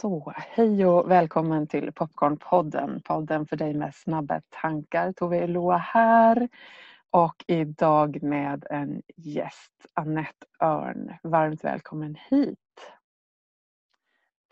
Så, 0.00 0.32
hej 0.36 0.86
och 0.86 1.10
välkommen 1.10 1.66
till 1.66 1.92
Popcornpodden. 1.92 3.02
Podden 3.04 3.46
för 3.46 3.56
dig 3.56 3.74
med 3.74 3.94
snabba 3.94 4.40
tankar. 4.48 5.12
Tove 5.12 5.38
Eloa 5.38 5.76
här. 5.76 6.48
Och 7.10 7.44
idag 7.46 8.22
med 8.22 8.66
en 8.70 9.02
gäst, 9.16 9.72
Annette 9.94 10.46
Örn. 10.62 11.14
Varmt 11.22 11.64
välkommen 11.64 12.16
hit. 12.30 12.58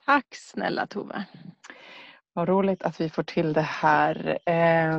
Tack 0.06 0.26
snälla 0.30 0.86
Tove. 0.86 1.24
Vad 2.32 2.48
roligt 2.48 2.82
att 2.82 3.00
vi 3.00 3.10
får 3.10 3.22
till 3.22 3.52
det 3.52 3.60
här. 3.60 4.38
Eh, 4.46 4.98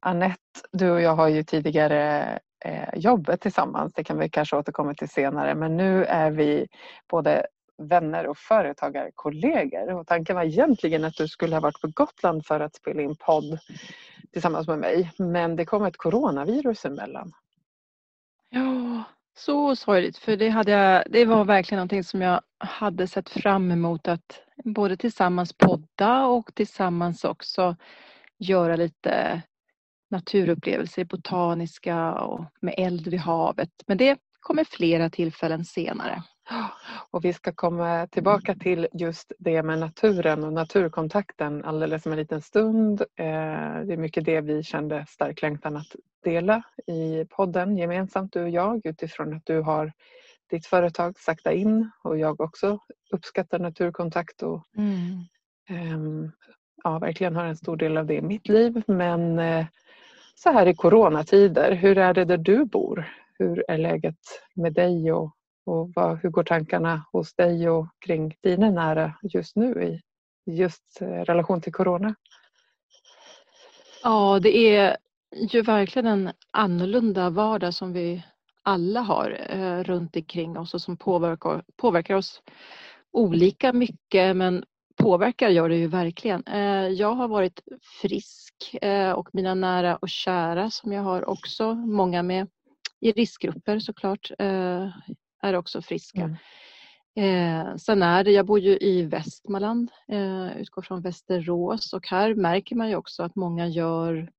Annette, 0.00 0.60
du 0.72 0.90
och 0.90 1.00
jag 1.00 1.14
har 1.14 1.28
ju 1.28 1.42
tidigare 1.42 2.24
eh, 2.64 2.88
jobbat 2.94 3.40
tillsammans. 3.40 3.92
Det 3.92 4.04
kan 4.04 4.18
vi 4.18 4.28
kanske 4.28 4.56
återkomma 4.56 4.94
till 4.94 5.08
senare. 5.08 5.54
Men 5.54 5.76
nu 5.76 6.04
är 6.04 6.30
vi 6.30 6.66
både 7.08 7.46
vänner 7.78 8.26
och 8.26 8.38
företagarkollegor. 8.38 9.92
Och 9.92 10.06
tanken 10.06 10.36
var 10.36 10.44
egentligen 10.44 11.04
att 11.04 11.16
du 11.16 11.28
skulle 11.28 11.56
ha 11.56 11.60
varit 11.60 11.80
på 11.80 11.88
Gotland 11.94 12.46
för 12.46 12.60
att 12.60 12.74
spela 12.74 13.02
in 13.02 13.16
podd 13.16 13.58
tillsammans 14.32 14.68
med 14.68 14.78
mig. 14.78 15.12
Men 15.18 15.56
det 15.56 15.64
kom 15.64 15.84
ett 15.84 15.96
coronavirus 15.96 16.84
emellan. 16.84 17.32
Ja, 18.50 19.02
så 19.36 19.76
sorgligt. 19.76 20.18
För 20.18 20.36
det, 20.36 20.48
hade 20.48 20.70
jag, 20.70 21.04
det 21.10 21.24
var 21.24 21.44
verkligen 21.44 21.78
någonting 21.78 22.04
som 22.04 22.22
jag 22.22 22.40
hade 22.58 23.06
sett 23.06 23.28
fram 23.28 23.70
emot 23.70 24.08
att 24.08 24.42
både 24.64 24.96
tillsammans 24.96 25.52
podda 25.52 26.26
och 26.26 26.54
tillsammans 26.54 27.24
också 27.24 27.76
göra 28.38 28.76
lite 28.76 29.42
naturupplevelser, 30.10 31.04
botaniska 31.04 32.12
och 32.12 32.44
med 32.60 32.74
eld 32.76 33.08
vid 33.08 33.20
havet. 33.20 33.70
Men 33.86 33.98
det 33.98 34.18
kommer 34.40 34.64
flera 34.64 35.10
tillfällen 35.10 35.64
senare. 35.64 36.22
Och 37.10 37.24
vi 37.24 37.32
ska 37.32 37.52
komma 37.52 38.06
tillbaka 38.06 38.54
till 38.54 38.88
just 38.92 39.32
det 39.38 39.62
med 39.62 39.78
naturen 39.78 40.44
och 40.44 40.52
naturkontakten 40.52 41.64
alldeles 41.64 42.06
om 42.06 42.12
en 42.12 42.18
liten 42.18 42.42
stund. 42.42 43.00
Eh, 43.00 43.80
det 43.84 43.92
är 43.92 43.96
mycket 43.96 44.24
det 44.24 44.40
vi 44.40 44.62
kände 44.62 45.06
stark 45.08 45.42
längtan 45.42 45.76
att 45.76 45.96
dela 46.24 46.62
i 46.86 47.24
podden 47.30 47.76
gemensamt 47.76 48.32
du 48.32 48.42
och 48.42 48.50
jag 48.50 48.86
utifrån 48.86 49.34
att 49.36 49.46
du 49.46 49.60
har 49.60 49.92
ditt 50.50 50.66
företag 50.66 51.18
Sakta 51.18 51.52
in 51.52 51.90
och 52.02 52.18
jag 52.18 52.40
också 52.40 52.78
uppskattar 53.12 53.58
naturkontakt 53.58 54.42
och 54.42 54.62
mm. 54.76 55.24
Ehm, 55.68 56.32
ja, 56.84 56.98
verkligen 56.98 57.36
har 57.36 57.44
en 57.44 57.56
stor 57.56 57.76
del 57.76 57.96
av 57.96 58.06
det 58.06 58.14
i 58.14 58.22
mitt 58.22 58.48
liv. 58.48 58.82
Men 58.86 59.38
eh, 59.38 59.66
så 60.34 60.50
här 60.50 60.66
i 60.66 60.74
coronatider, 60.74 61.72
hur 61.72 61.98
är 61.98 62.14
det 62.14 62.24
där 62.24 62.36
du 62.36 62.64
bor? 62.64 63.08
Hur 63.38 63.64
är 63.68 63.78
läget 63.78 64.18
med 64.54 64.72
dig 64.72 65.12
och 65.12 65.36
och 65.66 65.90
vad, 65.94 66.18
hur 66.18 66.30
går 66.30 66.44
tankarna 66.44 67.06
hos 67.12 67.34
dig 67.34 67.68
och 67.70 67.86
kring 67.98 68.36
dina 68.42 68.70
nära 68.70 69.14
just 69.22 69.56
nu 69.56 69.82
i 69.84 70.02
just 70.52 71.00
eh, 71.00 71.06
relation 71.06 71.60
till 71.60 71.72
Corona? 71.72 72.14
Ja, 74.02 74.38
det 74.42 74.56
är 74.56 74.96
ju 75.32 75.62
verkligen 75.62 76.06
en 76.06 76.30
annorlunda 76.50 77.30
vardag 77.30 77.74
som 77.74 77.92
vi 77.92 78.24
alla 78.62 79.00
har 79.00 79.46
eh, 79.48 79.82
runt 79.84 80.16
omkring 80.16 80.58
oss 80.58 80.74
och 80.74 80.80
som 80.80 80.96
påverkar, 80.96 81.64
påverkar 81.76 82.14
oss 82.14 82.42
olika 83.12 83.72
mycket 83.72 84.36
men 84.36 84.64
påverkar 84.96 85.48
gör 85.48 85.68
det 85.68 85.76
ju 85.76 85.86
verkligen. 85.86 86.42
Eh, 86.46 86.88
jag 86.88 87.14
har 87.14 87.28
varit 87.28 87.60
frisk 88.02 88.74
eh, 88.82 89.12
och 89.12 89.28
mina 89.32 89.54
nära 89.54 89.96
och 89.96 90.08
kära 90.08 90.70
som 90.70 90.92
jag 90.92 91.02
har 91.02 91.28
också 91.28 91.74
många 91.74 92.22
med 92.22 92.48
i 93.00 93.12
riskgrupper 93.12 93.78
såklart 93.78 94.30
eh, 94.38 94.88
är 95.44 95.56
också 95.56 95.82
friska. 95.82 96.20
Mm. 96.20 96.36
Eh, 97.16 97.76
sen 97.76 98.02
är 98.02 98.24
det, 98.24 98.30
jag 98.30 98.46
bor 98.46 98.58
ju 98.58 98.78
i 98.80 99.02
Västmanland, 99.02 99.90
eh, 100.08 100.56
utgår 100.56 100.82
från 100.82 101.02
Västerås 101.02 101.92
och 101.92 102.08
här 102.08 102.34
märker 102.34 102.76
man 102.76 102.88
ju 102.88 102.96
också 102.96 103.22
att 103.22 103.36
många 103.36 103.68
gör 103.68 104.30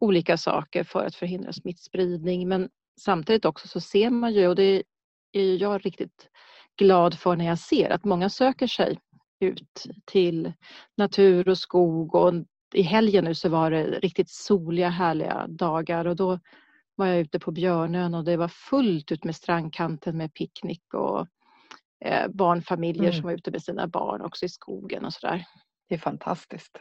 olika 0.00 0.36
saker 0.36 0.84
för 0.84 1.04
att 1.04 1.14
förhindra 1.14 1.52
smittspridning 1.52 2.48
men 2.48 2.68
samtidigt 3.00 3.44
också 3.44 3.68
så 3.68 3.80
ser 3.80 4.10
man 4.10 4.32
ju 4.32 4.48
och 4.48 4.56
det 4.56 4.82
är 5.32 5.56
jag 5.56 5.86
riktigt 5.86 6.28
glad 6.76 7.18
för 7.18 7.36
när 7.36 7.44
jag 7.44 7.58
ser 7.58 7.90
att 7.90 8.04
många 8.04 8.30
söker 8.30 8.66
sig 8.66 8.98
ut 9.40 9.86
till 10.04 10.52
natur 10.96 11.48
och 11.48 11.58
skog 11.58 12.14
och 12.14 12.34
i 12.74 12.82
helgen 12.82 13.24
nu 13.24 13.34
så 13.34 13.48
var 13.48 13.70
det 13.70 13.84
riktigt 13.84 14.30
soliga 14.30 14.88
härliga 14.88 15.46
dagar 15.48 16.04
och 16.04 16.16
då 16.16 16.38
var 16.98 17.06
jag 17.06 17.18
ute 17.18 17.38
på 17.38 17.50
Björnön 17.50 18.14
och 18.14 18.24
det 18.24 18.36
var 18.36 18.48
fullt 18.48 19.12
ut 19.12 19.24
med 19.24 19.36
strandkanten 19.36 20.16
med 20.16 20.34
picknick 20.34 20.94
och 20.94 21.26
eh, 22.04 22.28
barnfamiljer 22.28 23.02
mm. 23.02 23.12
som 23.12 23.22
var 23.22 23.32
ute 23.32 23.50
med 23.50 23.62
sina 23.62 23.86
barn 23.86 24.20
också 24.20 24.44
i 24.44 24.48
skogen 24.48 25.04
och 25.04 25.12
sådär. 25.12 25.44
Det 25.88 25.94
är 25.94 25.98
fantastiskt. 25.98 26.80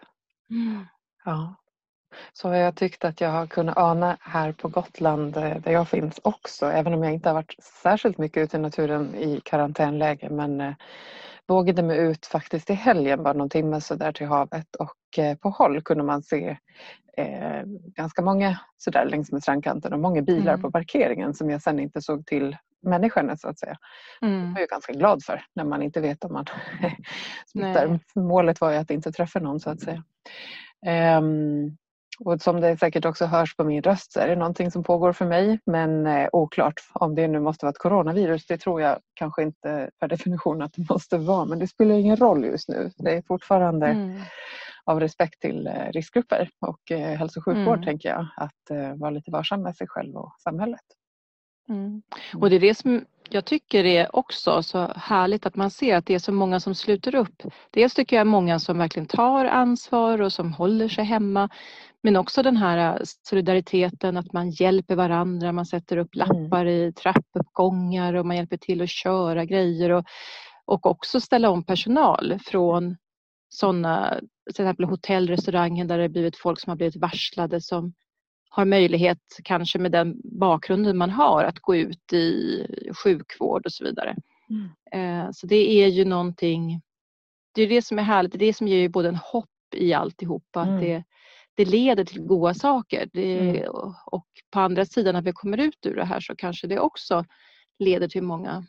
Mm. 0.50 0.86
Ja. 1.26 1.56
Så 2.34 2.48
har 2.48 2.56
jag 2.56 2.76
tyckt 2.76 3.06
att 3.06 3.22
jag 3.22 3.30
har 3.30 3.48
kunnat 3.48 3.78
ana 3.78 4.18
här 4.22 4.52
på 4.52 4.68
Gotland 4.68 5.38
eh, 5.38 5.58
där 5.58 5.72
jag 5.72 5.90
finns 5.90 6.20
också, 6.24 6.66
även 6.66 6.94
om 6.94 7.04
jag 7.04 7.14
inte 7.14 7.30
har 7.30 7.34
varit 7.34 7.56
särskilt 7.84 8.18
mycket 8.18 8.44
ute 8.44 8.58
i 8.58 8.60
naturen 8.60 9.16
i 9.16 9.42
karantänläge 9.46 10.30
men 10.30 10.62
eh, 10.62 10.74
vågade 11.48 11.84
mig 11.84 11.98
ut 11.98 12.26
faktiskt 12.26 12.70
i 12.70 12.74
helgen 12.74 13.24
bara 13.24 13.34
någon 13.34 13.50
timme 13.50 13.82
så 13.82 13.96
där 13.96 14.12
till 14.12 14.28
havet 14.28 14.76
och 14.76 15.20
eh, 15.24 15.38
på 15.38 15.50
håll 15.50 15.82
kunde 15.82 16.04
man 16.04 16.24
se 16.24 16.58
eh, 17.18 17.62
ganska 17.96 18.22
många 18.22 18.60
sådär 18.78 19.06
längs 19.06 19.32
med 19.32 19.42
strandkanten 19.44 19.94
och 19.94 20.00
många 20.00 20.22
bilar 20.22 20.54
mm. 20.54 20.62
på 20.62 20.72
parkeringen 20.72 21.34
som 21.34 21.50
jag 21.50 21.62
sen 21.62 21.80
inte 21.80 22.02
såg 22.02 22.26
till 22.26 22.58
människorna 22.82 23.38
så 23.38 23.50
att 23.50 23.60
säga. 23.60 23.78
Mm. 24.22 24.42
Det 24.42 24.54
var 24.54 24.60
jag 24.60 24.70
ganska 24.70 24.94
glad 24.94 25.24
för 25.24 25.42
när 25.54 25.64
man 25.64 25.82
inte 25.82 26.02
vet 26.02 26.24
om 26.24 26.34
man 26.34 26.46
smittar. 27.48 28.00
Målet 28.16 28.62
var 28.62 28.72
ju 28.72 28.78
att 28.78 28.92
inte 28.92 29.12
träffa 29.12 29.40
någon 29.40 29.60
så 29.60 29.70
att 29.70 29.82
säga. 29.82 30.04
Um, 31.18 31.78
och 32.20 32.42
som 32.42 32.62
det 32.62 32.78
säkert 32.78 33.06
också 33.06 33.26
hörs 33.26 33.56
på 33.56 33.64
min 33.64 33.82
röst 33.82 34.12
så 34.12 34.20
är 34.20 34.28
det 34.28 34.36
någonting 34.36 34.72
som 34.72 34.84
pågår 34.84 35.14
för 35.14 35.26
mig 35.26 35.60
men 35.66 36.08
eh, 36.08 36.30
oklart 36.32 36.82
om 36.94 37.16
det 37.16 37.28
nu 37.28 37.40
måste 37.40 37.66
vara 37.66 37.72
ett 37.72 37.78
coronavirus. 37.78 38.48
Det 38.48 38.58
tror 38.58 38.82
jag 38.82 39.00
kanske 39.14 39.44
inte 39.44 39.90
per 40.00 40.08
definition 40.08 40.62
att 40.62 40.74
det 40.74 40.90
måste 40.90 41.18
vara 41.18 41.46
men 41.46 41.60
det 41.60 41.68
spelar 41.68 41.96
ingen 41.96 42.18
roll 42.18 42.46
just 42.46 42.70
nu. 42.70 42.92
Det 42.98 43.12
är 43.12 43.22
fortfarande 43.22 43.88
mm. 43.88 44.22
av 44.84 45.00
respekt 45.00 45.42
till 45.42 45.68
eh, 45.68 45.92
riskgrupper 45.92 46.50
och 46.60 46.92
eh, 46.92 47.18
hälso 47.18 47.40
och 47.40 47.46
sjukvård 47.46 47.78
mm. 47.78 47.86
tänker 47.86 48.10
jag 48.10 48.28
att 48.38 48.98
vara 49.00 49.12
lite 49.12 49.32
varsam 49.32 49.62
med 49.62 49.76
sig 49.76 49.88
själv 49.88 50.16
och 50.16 50.36
samhället. 50.40 50.86
Mm. 51.70 52.02
Och 52.36 52.50
det 52.50 52.56
är 52.56 52.60
det 52.60 52.76
som 52.76 53.06
jag 53.30 53.46
tycker 53.46 53.86
är 53.86 54.16
också 54.16 54.64
så 54.64 54.94
härligt 54.96 55.46
att 55.46 55.56
man 55.56 55.72
ser 55.72 55.96
att 55.96 56.06
det 56.06 56.16
är 56.16 56.20
så 56.20 56.32
många 56.32 56.60
som 56.60 56.76
sluter 56.76 57.16
upp. 57.16 57.44
Dels 57.72 57.94
tycker 57.94 58.16
jag 58.16 58.28
många 58.28 58.60
som 58.60 58.78
verkligen 58.78 59.06
tar 59.06 59.46
ansvar 59.46 60.22
och 60.22 60.34
som 60.34 60.54
håller 60.54 60.90
sig 60.90 61.04
hemma. 61.04 61.50
Men 62.08 62.16
också 62.16 62.44
den 62.44 62.58
här 62.58 63.02
solidariteten 63.04 64.18
att 64.18 64.34
man 64.34 64.50
hjälper 64.50 64.96
varandra, 64.96 65.52
man 65.52 65.66
sätter 65.66 65.98
upp 65.98 66.16
mm. 66.16 66.28
lappar 66.28 66.66
i 66.66 66.94
trappuppgångar 66.94 68.14
och 68.14 68.26
man 68.26 68.36
hjälper 68.36 68.58
till 68.58 68.82
att 68.82 68.90
köra 68.90 69.46
grejer 69.46 69.90
och, 69.90 70.06
och 70.66 70.86
också 70.86 71.20
ställa 71.20 71.50
om 71.50 71.64
personal 71.64 72.40
från 72.46 72.98
sådana, 73.50 74.20
till 74.54 74.64
exempel 74.64 74.86
hotell, 74.86 75.28
restauranger 75.28 75.86
där 75.86 75.98
det 75.98 76.10
blivit 76.10 76.38
folk 76.38 76.60
som 76.60 76.70
har 76.70 76.78
blivit 76.78 76.96
varslade 76.96 77.62
som 77.62 77.94
har 78.50 78.66
möjlighet, 78.66 79.20
kanske 79.44 79.80
med 79.80 79.92
den 79.92 80.22
bakgrunden 80.24 80.98
man 80.98 81.10
har, 81.10 81.44
att 81.44 81.60
gå 81.60 81.76
ut 81.76 82.14
i 82.14 82.66
sjukvård 83.04 83.66
och 83.66 83.74
så 83.74 83.84
vidare. 83.84 84.16
Mm. 84.50 85.26
Eh, 85.26 85.32
så 85.32 85.48
det 85.48 85.84
är 85.84 85.88
ju 85.88 86.06
någonting, 86.06 86.82
det 87.54 87.62
är 87.62 87.68
det 87.68 87.82
som 87.82 88.00
är 88.00 88.04
härligt, 88.04 88.32
det 88.32 88.38
är 88.38 88.48
det 88.48 88.54
som 88.54 88.68
ger 88.68 88.90
både 88.90 89.10
en 89.10 89.16
hopp 89.16 89.50
i 89.76 89.94
alltihopa, 89.94 90.62
mm. 90.62 90.76
att 90.76 90.82
det, 90.82 91.04
det 91.58 91.66
leder 91.66 92.04
till 92.04 92.22
goda 92.22 92.54
saker. 92.54 93.10
Det, 93.14 93.40
mm. 93.40 93.74
Och 94.06 94.28
på 94.52 94.60
andra 94.60 94.86
sidan 94.86 95.14
när 95.14 95.22
vi 95.22 95.34
kommer 95.34 95.58
ut 95.58 95.86
ur 95.86 95.96
det 95.96 96.06
här 96.06 96.20
så 96.20 96.36
kanske 96.36 96.68
det 96.68 96.80
också 96.80 97.26
leder 97.80 98.08
till 98.08 98.24
många 98.24 98.66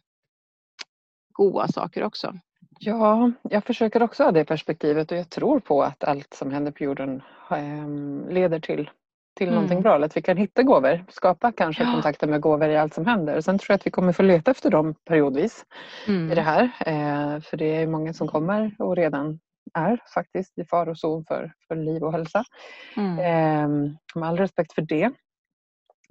goda 1.33 1.69
saker 1.69 2.05
också. 2.05 2.39
Ja, 2.81 3.33
jag 3.43 3.65
försöker 3.65 4.03
också 4.03 4.25
ha 4.25 4.33
det 4.33 4.45
perspektivet 4.45 5.13
och 5.13 5.19
jag 5.19 5.31
tror 5.31 5.61
på 5.61 5.83
att 5.83 6.05
allt 6.05 6.35
som 6.35 6.51
händer 6.51 6.73
på 6.73 6.85
jorden 6.85 7.23
eh, 7.51 8.33
leder 8.33 8.61
till 8.61 8.91
till 9.39 9.49
mm. 9.49 9.55
någonting 9.55 9.83
bra. 9.83 10.05
att 10.05 10.17
vi 10.17 10.23
kan 10.23 10.37
hitta 10.37 10.63
gåvor, 10.63 11.05
skapa 11.09 11.53
kanske 11.53 11.85
ja. 11.85 11.93
kontakter 11.93 12.27
med 12.27 12.41
gåvor 12.41 12.69
i 12.69 12.77
allt 12.77 12.95
som 12.95 13.07
händer. 13.07 13.41
Sen 13.41 13.59
tror 13.59 13.73
jag 13.73 13.75
att 13.75 13.87
vi 13.87 13.91
kommer 13.91 14.13
få 14.13 14.23
leta 14.23 14.51
efter 14.51 14.71
dem 14.71 14.95
periodvis 15.05 15.65
mm. 16.09 16.33
i 16.33 16.35
det 16.35 16.43
här. 16.43 16.63
Eh, 16.65 17.41
för 17.41 17.57
det 17.57 17.77
är 17.77 17.87
många 17.87 18.13
som 18.13 18.29
kommer 18.29 18.75
och 18.79 18.97
redan 18.97 19.41
är 19.75 20.03
faktiskt 20.15 20.59
i 20.59 20.65
farozon 20.65 21.25
för, 21.25 21.53
för 21.69 21.77
liv 21.77 22.03
och 22.03 22.13
hälsa. 22.13 22.45
Mm. 22.97 23.19
Eh, 23.19 23.93
med 24.15 24.29
all 24.29 24.39
respekt 24.39 24.73
för 24.73 24.83
det. 24.83 25.11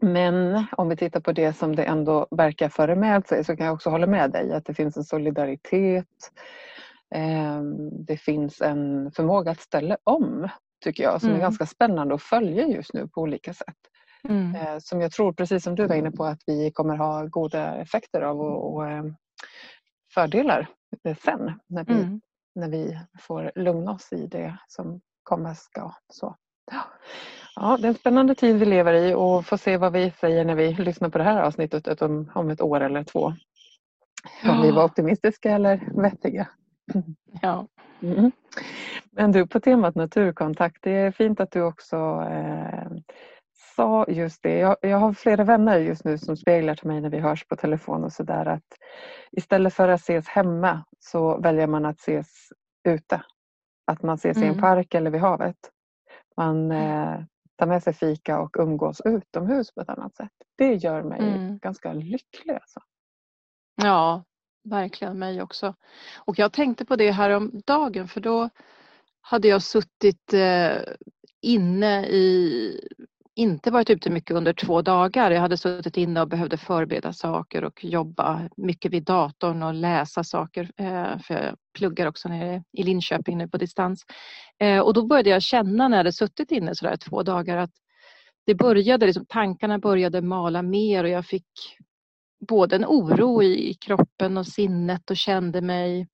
Men 0.01 0.65
om 0.71 0.89
vi 0.89 0.95
tittar 0.97 1.19
på 1.19 1.31
det 1.31 1.53
som 1.53 1.75
det 1.75 1.83
ändå 1.83 2.27
verkar 2.31 2.69
föra 2.69 2.95
med 2.95 3.27
sig 3.27 3.43
så 3.43 3.55
kan 3.55 3.65
jag 3.65 3.75
också 3.75 3.89
hålla 3.89 4.07
med 4.07 4.31
dig 4.31 4.53
att 4.53 4.65
det 4.65 4.73
finns 4.73 4.97
en 4.97 5.03
solidaritet. 5.03 6.31
Eh, 7.15 7.61
det 8.07 8.17
finns 8.17 8.61
en 8.61 9.11
förmåga 9.11 9.51
att 9.51 9.61
ställa 9.61 9.97
om 10.03 10.49
tycker 10.83 11.03
jag 11.03 11.21
som 11.21 11.29
mm. 11.29 11.39
är 11.39 11.45
ganska 11.45 11.65
spännande 11.65 12.15
att 12.15 12.21
följa 12.21 12.67
just 12.67 12.93
nu 12.93 13.07
på 13.07 13.21
olika 13.21 13.53
sätt. 13.53 13.75
Mm. 14.29 14.55
Eh, 14.55 14.77
som 14.79 15.01
jag 15.01 15.11
tror, 15.11 15.33
precis 15.33 15.63
som 15.63 15.75
du 15.75 15.87
var 15.87 15.95
inne 15.95 16.11
på, 16.11 16.25
att 16.25 16.39
vi 16.45 16.71
kommer 16.71 16.95
ha 16.95 17.25
goda 17.25 17.75
effekter 17.75 18.21
av 18.21 18.41
och, 18.41 18.73
och 18.73 18.89
eh, 18.89 19.03
fördelar 20.13 20.67
sen 21.23 21.59
när 21.67 21.85
vi, 21.85 21.93
mm. 21.93 22.21
När 22.57 22.69
vi 22.69 22.99
får 23.19 23.51
lugna 23.55 23.91
oss 23.91 24.13
i 24.13 24.27
det 24.27 24.57
som 24.67 25.01
komma 25.23 25.55
ska. 25.55 25.91
Så. 26.09 26.35
Ja, 27.55 27.77
det 27.77 27.87
är 27.87 27.89
en 27.89 27.95
spännande 27.95 28.35
tid 28.35 28.55
vi 28.59 28.65
lever 28.65 28.93
i 28.93 29.13
och 29.13 29.45
får 29.45 29.57
se 29.57 29.77
vad 29.77 29.93
vi 29.93 30.11
säger 30.11 30.45
när 30.45 30.55
vi 30.55 30.73
lyssnar 30.73 31.09
på 31.09 31.17
det 31.17 31.23
här 31.23 31.41
avsnittet 31.41 32.01
om, 32.01 32.31
om 32.35 32.49
ett 32.49 32.61
år 32.61 32.81
eller 32.81 33.03
två. 33.03 33.33
Ja. 34.43 34.51
Om 34.51 34.61
vi 34.61 34.71
var 34.71 34.83
optimistiska 34.83 35.51
eller 35.51 36.01
vettiga. 36.01 36.47
Ja. 37.41 37.67
Mm. 38.01 38.31
Men 39.11 39.31
du, 39.31 39.47
på 39.47 39.59
temat 39.59 39.95
naturkontakt, 39.95 40.77
det 40.83 40.91
är 40.91 41.11
fint 41.11 41.39
att 41.39 41.51
du 41.51 41.61
också 41.61 41.95
eh, 42.31 42.87
sa 43.77 44.05
just 44.07 44.43
det. 44.43 44.57
Jag, 44.57 44.77
jag, 44.81 44.97
har 44.97 45.13
flera 45.13 45.43
vänner 45.43 45.79
just 45.79 46.05
nu 46.05 46.17
som 46.17 46.37
speglar 46.37 46.75
till 46.75 46.87
mig 46.87 47.01
när 47.01 47.09
vi 47.09 47.19
hörs 47.19 47.47
på 47.47 47.55
telefon 47.55 48.03
och 48.03 48.13
sådär 48.13 48.45
att 48.45 48.63
istället 49.31 49.73
för 49.73 49.89
att 49.89 49.99
ses 49.99 50.27
hemma 50.27 50.85
så 50.99 51.37
väljer 51.37 51.67
man 51.67 51.85
att 51.85 51.99
ses 51.99 52.49
ute. 52.87 53.21
Att 53.85 54.03
man 54.03 54.15
ses 54.15 54.37
mm. 54.37 54.45
i 54.45 54.47
en 54.47 54.53
mm. 54.53 54.61
park 54.61 54.93
eller 54.93 55.11
vid 55.11 55.21
havet. 55.21 55.57
Man 56.37 56.71
mm. 56.71 57.11
eh, 57.11 57.23
tar 57.57 57.65
med 57.65 57.83
sig 57.83 57.93
fika 57.93 58.39
och 58.39 58.55
umgås 58.59 59.01
utomhus 59.05 59.73
på 59.73 59.81
ett 59.81 59.89
annat 59.89 60.15
sätt. 60.15 60.31
Det 60.57 60.73
gör 60.73 61.03
mig 61.03 61.19
mm. 61.19 61.57
ganska 61.57 61.93
lycklig. 61.93 62.53
Alltså. 62.53 62.79
Ja, 63.83 64.23
verkligen 64.63 65.19
mig 65.19 65.41
också. 65.41 65.75
Och 66.15 66.39
jag 66.39 66.53
tänkte 66.53 66.85
på 66.85 66.95
det 66.95 67.11
här 67.11 67.29
om 67.29 67.61
dagen 67.65 68.07
för 68.07 68.21
då 68.21 68.49
hade 69.21 69.47
jag 69.47 69.61
suttit 69.61 70.33
eh, 70.33 70.77
inne 71.41 72.05
i 72.05 72.71
inte 73.37 73.71
varit 73.71 73.89
ute 73.89 74.09
mycket 74.09 74.35
under 74.35 74.53
två 74.53 74.81
dagar. 74.81 75.31
Jag 75.31 75.41
hade 75.41 75.57
suttit 75.57 75.97
inne 75.97 76.21
och 76.21 76.27
behövde 76.27 76.57
förbereda 76.57 77.13
saker 77.13 77.63
och 77.63 77.85
jobba 77.85 78.49
mycket 78.57 78.91
vid 78.91 79.03
datorn 79.03 79.63
och 79.63 79.73
läsa 79.73 80.23
saker. 80.23 80.71
Eh, 80.77 81.19
för 81.19 81.33
jag 81.33 81.55
pluggar 81.77 82.07
också 82.07 82.29
nere 82.29 82.63
i 82.73 82.83
Linköping 82.83 83.37
nu 83.37 83.47
på 83.47 83.57
distans. 83.57 84.05
Eh, 84.59 84.79
och 84.79 84.93
då 84.93 85.05
började 85.05 85.29
jag 85.29 85.41
känna 85.41 85.87
när 85.87 85.97
jag 85.97 85.99
hade 85.99 86.13
suttit 86.13 86.51
inne 86.51 86.75
sådär 86.75 86.95
två 86.95 87.23
dagar 87.23 87.57
att 87.57 87.71
det 88.45 88.55
började, 88.55 89.05
liksom, 89.05 89.25
tankarna 89.25 89.79
började 89.79 90.21
mala 90.21 90.61
mer 90.61 91.03
och 91.03 91.09
jag 91.09 91.25
fick 91.25 91.47
både 92.47 92.75
en 92.75 92.85
oro 92.85 93.43
i 93.43 93.73
kroppen 93.73 94.37
och 94.37 94.47
sinnet 94.47 95.09
och 95.09 95.17
kände 95.17 95.61
mig 95.61 96.07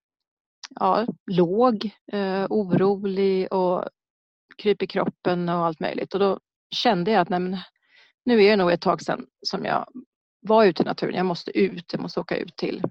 ja, 0.80 1.06
låg, 1.32 1.90
eh, 2.12 2.46
orolig 2.50 3.54
och 3.54 3.86
kryp 4.58 4.82
i 4.82 4.88
kroppen 4.88 5.50
och 5.50 5.66
allt 5.66 5.80
möjligt. 5.80 6.14
Och 6.14 6.20
då 6.20 6.40
kände 6.74 7.12
jag 7.12 7.22
att 7.22 7.30
nej, 7.30 7.64
nu 8.26 8.44
är 8.44 8.50
det 8.50 8.56
nog 8.56 8.72
ett 8.72 8.82
tag 8.82 9.02
sedan 9.02 9.26
som 9.42 9.66
jag 9.66 9.88
var 10.42 10.66
ute 10.66 10.84
i 10.84 10.86
naturen. 10.86 11.16
Jag 11.16 11.26
måste 11.26 11.60
ut, 11.60 11.94
jag 11.94 12.02
måste 12.02 12.20
åka 12.20 12.38
ut 12.38 12.56
till 12.56 12.84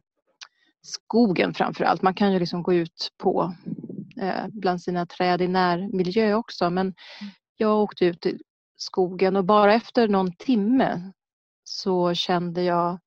skogen 0.83 1.55
framför 1.55 1.85
allt. 1.85 2.03
Man 2.03 2.15
kan 2.15 2.33
ju 2.33 2.39
liksom 2.39 2.63
gå 2.63 2.75
ut 2.75 3.13
på 3.19 3.55
eh, 4.21 4.47
bland 4.49 4.83
sina 4.83 5.07
träd 5.07 5.43
i 5.43 5.49
närmiljö 5.49 6.35
också 6.35 6.71
men 6.71 6.95
jag 7.57 7.83
åkte 7.83 8.05
ut 8.05 8.27
i 8.27 8.39
skogen 8.77 9.37
och 9.37 9.45
bara 9.45 9.75
efter 9.75 10.09
någon 10.09 10.33
timme 10.33 11.13
så 11.65 12.15
kände 12.15 12.63
jag 12.63 12.99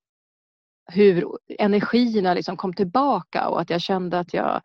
hur 0.91 1.25
energierna 1.59 2.33
liksom 2.33 2.57
kom 2.57 2.73
tillbaka 2.73 3.47
och 3.47 3.61
att 3.61 3.69
jag 3.69 3.81
kände 3.81 4.19
att 4.19 4.33
jag 4.33 4.61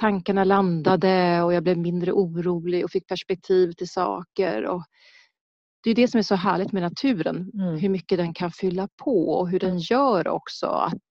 tankarna 0.00 0.44
landade 0.44 1.42
och 1.42 1.52
jag 1.52 1.62
blev 1.62 1.78
mindre 1.78 2.12
orolig 2.12 2.84
och 2.84 2.90
fick 2.90 3.06
perspektiv 3.06 3.72
till 3.72 3.88
saker. 3.88 4.64
Och 4.64 4.84
det 5.82 5.90
är 5.90 5.94
det 5.94 6.08
som 6.08 6.18
är 6.18 6.22
så 6.22 6.34
härligt 6.34 6.72
med 6.72 6.82
naturen, 6.82 7.50
mm. 7.54 7.78
hur 7.78 7.88
mycket 7.88 8.18
den 8.18 8.34
kan 8.34 8.50
fylla 8.50 8.88
på 8.96 9.28
och 9.28 9.48
hur 9.48 9.58
den 9.58 9.70
mm. 9.70 9.80
gör 9.82 10.28
också 10.28 10.66
att 10.66 11.02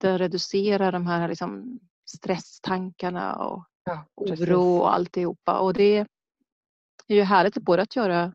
den 0.00 0.18
reducerar 0.18 0.92
de 0.92 1.06
här 1.06 1.28
liksom 1.28 1.80
stresstankarna 2.16 3.34
och 3.34 3.64
ja, 3.84 4.04
oro 4.14 4.76
och 4.78 4.94
alltihopa. 4.94 5.58
Och 5.58 5.74
det 5.74 6.06
är 7.08 7.14
ju 7.14 7.22
härligt 7.22 7.54
både 7.54 7.82
att 7.82 7.96
göra 7.96 8.32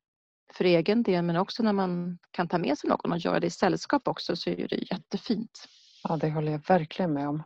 för 0.53 0.65
egen 0.65 1.03
del 1.03 1.23
men 1.23 1.35
också 1.35 1.63
när 1.63 1.73
man 1.73 2.17
kan 2.31 2.47
ta 2.47 2.57
med 2.57 2.77
sig 2.77 2.89
någon 2.89 3.11
och 3.11 3.17
göra 3.17 3.39
det 3.39 3.47
i 3.47 3.49
sällskap 3.49 4.07
också 4.07 4.35
så 4.35 4.49
är 4.49 4.67
det 4.67 4.91
jättefint. 4.91 5.65
Ja, 6.03 6.17
det 6.17 6.29
håller 6.29 6.51
jag 6.51 6.67
verkligen 6.67 7.13
med 7.13 7.29
om. 7.29 7.43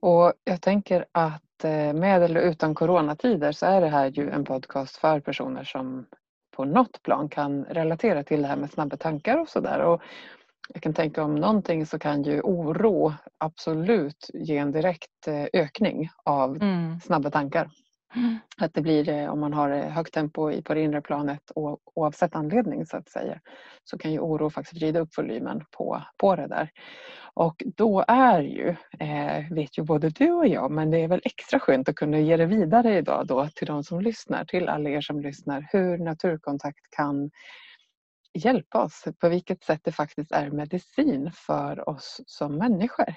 Och 0.00 0.32
jag 0.44 0.62
tänker 0.62 1.06
att 1.12 1.45
med 1.94 2.22
eller 2.22 2.40
utan 2.40 2.74
coronatider 2.74 3.52
så 3.52 3.66
är 3.66 3.80
det 3.80 3.88
här 3.88 4.06
ju 4.06 4.30
en 4.30 4.44
podcast 4.44 4.96
för 4.96 5.20
personer 5.20 5.64
som 5.64 6.06
på 6.56 6.64
något 6.64 7.02
plan 7.02 7.28
kan 7.28 7.64
relatera 7.64 8.22
till 8.22 8.42
det 8.42 8.48
här 8.48 8.56
med 8.56 8.70
snabba 8.70 8.96
tankar 8.96 9.38
och 9.38 9.48
sådär. 9.48 9.98
Jag 10.74 10.82
kan 10.82 10.94
tänka 10.94 11.22
om 11.22 11.34
någonting 11.34 11.86
så 11.86 11.98
kan 11.98 12.22
ju 12.22 12.40
oro 12.40 13.14
absolut 13.38 14.30
ge 14.34 14.56
en 14.56 14.72
direkt 14.72 15.28
eh, 15.28 15.46
ökning 15.52 16.10
av 16.24 16.56
mm. 16.56 17.00
snabba 17.00 17.30
tankar. 17.30 17.70
Mm. 18.16 18.38
Att 18.56 18.74
det 18.74 18.82
blir, 18.82 19.08
eh, 19.08 19.32
om 19.32 19.40
man 19.40 19.52
har 19.52 19.70
eh, 19.70 19.88
högt 19.88 20.14
tempo 20.14 20.62
på 20.62 20.74
det 20.74 20.80
inre 20.80 21.02
planet 21.02 21.52
oavsett 21.94 22.36
anledning 22.36 22.86
så 22.86 22.96
att 22.96 23.08
säga, 23.08 23.40
så 23.84 23.98
kan 23.98 24.12
ju 24.12 24.18
oro 24.18 24.50
faktiskt 24.50 24.82
vrida 24.82 25.00
upp 25.00 25.18
volymen 25.18 25.64
på, 25.70 26.02
på 26.16 26.36
det 26.36 26.46
där. 26.46 26.70
Och 27.34 27.62
då 27.76 28.04
är 28.08 28.40
ju, 28.40 28.76
eh, 29.00 29.52
vet 29.52 29.78
ju 29.78 29.82
både 29.82 30.10
du 30.10 30.32
och 30.32 30.46
jag, 30.46 30.70
men 30.70 30.90
det 30.90 30.98
är 30.98 31.08
väl 31.08 31.20
extra 31.24 31.60
skönt 31.60 31.88
att 31.88 31.96
kunna 31.96 32.18
ge 32.18 32.36
det 32.36 32.46
vidare 32.46 32.98
idag 32.98 33.26
då 33.26 33.48
till 33.54 33.66
de 33.66 33.84
som 33.84 34.00
lyssnar, 34.00 34.44
till 34.44 34.68
alla 34.68 34.90
er 34.90 35.00
som 35.00 35.20
lyssnar, 35.20 35.68
hur 35.72 35.98
naturkontakt 35.98 36.90
kan 36.96 37.30
hjälpa 38.34 38.82
oss, 38.82 39.04
på 39.20 39.28
vilket 39.28 39.64
sätt 39.64 39.80
det 39.84 39.92
faktiskt 39.92 40.32
är 40.32 40.50
medicin 40.50 41.30
för 41.34 41.88
oss 41.88 42.20
som 42.26 42.58
människor. 42.58 43.14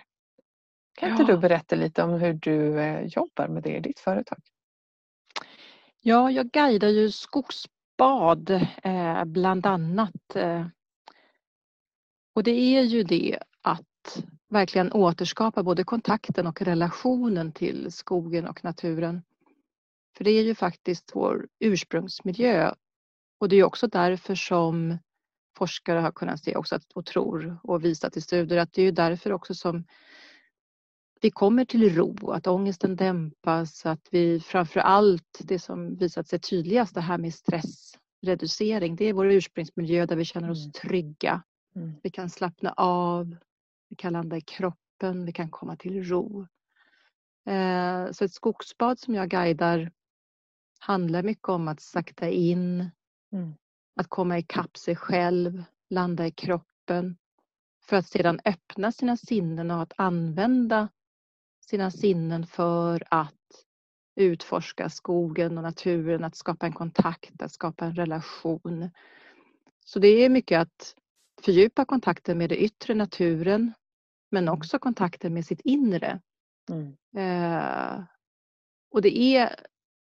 Kan 1.00 1.12
inte 1.12 1.24
ja. 1.24 1.28
du 1.28 1.38
berätta 1.38 1.75
lite 1.75 2.04
om 2.04 2.13
hur 2.13 2.34
du 2.34 2.80
eh, 2.80 3.06
jobbar 3.06 3.48
med 3.48 3.63
det 3.63 3.75
i 3.75 3.80
ditt 3.80 4.00
företag? 4.00 4.40
Ja, 6.01 6.31
jag 6.31 6.51
guidar 6.51 6.88
ju 6.88 7.12
skogsbad 7.12 8.50
eh, 8.84 9.25
bland 9.25 9.66
annat. 9.66 10.36
Eh. 10.36 10.68
Och 12.36 12.44
det 12.44 12.51
är 12.51 12.81
ju 12.81 13.04
det 13.04 13.40
att 13.62 14.24
verkligen 14.50 14.92
återskapa 14.92 15.63
både 15.63 15.84
kontakten 15.84 16.48
och 16.48 16.62
relationen 16.62 17.51
till 17.51 17.92
skogen 17.92 18.48
och 18.48 18.63
naturen. 18.63 19.22
För 20.18 20.24
det 20.24 20.31
är 20.31 20.44
ju 20.44 20.56
faktiskt 20.56 21.12
vår 21.13 21.48
ursprungsmiljö 21.60 22.74
och 23.40 23.50
det 23.50 23.56
är 23.56 23.63
också 23.63 23.88
därför 23.88 24.36
som 24.36 24.98
forskare 25.57 26.00
har 26.00 26.12
kunnat 26.12 26.44
se 26.44 26.56
också 26.56 26.80
och 26.95 27.06
tror 27.06 27.60
och 27.63 27.84
visat 27.86 28.18
i 28.18 28.22
studier 28.22 28.60
att 28.60 28.74
det 28.74 28.81
är 28.81 28.92
därför 28.92 29.31
också 29.31 29.54
som 29.54 29.84
vi 31.21 31.31
kommer 31.31 31.66
till 31.66 31.95
ro, 31.95 32.31
att 32.31 32.48
ångesten 32.48 32.95
dämpas, 32.95 33.85
att 33.85 34.07
vi 34.11 34.40
framför 34.40 34.80
allt 34.80 35.40
det 35.40 35.59
som 35.59 35.95
visat 35.95 36.28
sig 36.28 36.40
tydligast, 36.40 36.95
det 36.95 37.02
här 37.02 37.18
med 37.18 37.33
stressreducering, 37.33 38.95
det 38.95 39.06
är 39.06 39.14
vår 39.14 39.31
ursprungsmiljö 39.31 40.06
där 40.06 40.16
vi 40.16 40.26
känner 40.26 40.52
oss 40.52 40.64
mm. 40.64 40.71
trygga. 40.71 41.44
Mm. 41.76 41.94
Vi 42.04 42.09
kan 42.09 42.30
slappna 42.30 42.73
av, 42.78 43.35
vi 43.90 43.95
kan 43.95 44.14
landa 44.14 44.38
i 44.38 44.42
kroppen, 44.42 45.26
vi 45.26 45.31
kan 45.31 45.49
komma 45.49 45.76
till 45.76 46.04
ro. 46.04 46.47
Eh, 47.45 48.11
så 48.11 48.26
ett 48.26 48.33
skogsbad 48.33 48.99
som 48.99 49.16
jag 49.16 49.30
guidar 49.30 49.92
handlar 50.80 51.23
mycket 51.23 51.49
om 51.49 51.68
att 51.68 51.81
sakta 51.81 52.30
in, 52.30 52.92
mm. 53.31 53.54
att 53.95 54.07
komma 54.07 54.38
ikapp 54.38 54.78
sig 54.78 54.95
själv, 54.95 55.64
landa 55.90 56.28
i 56.28 56.31
kroppen 56.31 57.18
för 57.81 57.95
att 57.95 58.07
sedan 58.07 58.40
öppna 58.45 58.92
sina 58.92 59.18
sinnen 59.18 59.71
och 59.71 59.81
att 59.81 59.94
använda 59.95 60.88
sina 61.69 61.92
sinnen 61.92 62.47
för 62.47 63.04
att 63.09 63.33
utforska 64.16 64.90
skogen 64.90 65.57
och 65.57 65.64
naturen, 65.64 66.23
att 66.23 66.35
skapa 66.35 66.66
en 66.66 66.73
kontakt, 66.73 67.42
att 67.42 67.52
skapa 67.52 67.85
en 67.85 67.95
relation. 67.95 68.90
Så 69.85 69.99
det 69.99 70.07
är 70.07 70.30
mycket 70.30 70.61
att 70.61 70.95
fördjupa 71.42 71.85
kontakten 71.85 72.38
med 72.38 72.49
det 72.49 72.64
yttre 72.64 72.95
naturen 72.95 73.73
men 74.31 74.44
mm. 74.44 74.54
också 74.54 74.80
kontakten 74.80 75.33
med 75.33 75.45
sitt 75.45 75.61
inre. 75.61 76.21
Mm. 76.71 76.95
Eh, 77.18 78.04
och 78.92 79.02
det 79.02 79.18
är 79.18 79.56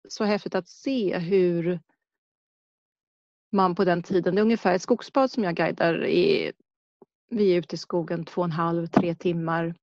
så 0.09 0.23
häftigt 0.23 0.55
att 0.55 0.67
se 0.67 1.17
hur 1.17 1.79
man 3.51 3.75
på 3.75 3.85
den 3.85 4.03
tiden, 4.03 4.35
det 4.35 4.41
är 4.41 4.43
ungefär 4.43 4.75
ett 4.75 4.81
skogsbad 4.81 5.31
som 5.31 5.43
jag 5.43 5.55
guidar, 5.55 6.05
är, 6.05 6.51
vi 7.29 7.53
är 7.53 7.59
ute 7.59 7.75
i 7.75 7.77
skogen 7.77 8.25
två 8.25 8.41
och 8.41 8.45
en 8.45 8.51
halv, 8.51 8.87
tre 8.87 9.15
timmar 9.15 9.75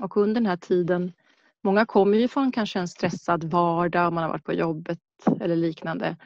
och 0.00 0.16
under 0.16 0.34
den 0.34 0.46
här 0.46 0.56
tiden, 0.56 1.12
många 1.62 1.86
kommer 1.86 2.18
ju 2.18 2.28
från 2.28 2.52
kanske 2.52 2.78
en 2.78 2.88
stressad 2.88 3.44
vardag, 3.44 4.12
man 4.12 4.22
har 4.22 4.30
varit 4.30 4.44
på 4.44 4.52
jobbet 4.52 4.98
eller 5.40 5.56
liknande. 5.56 6.16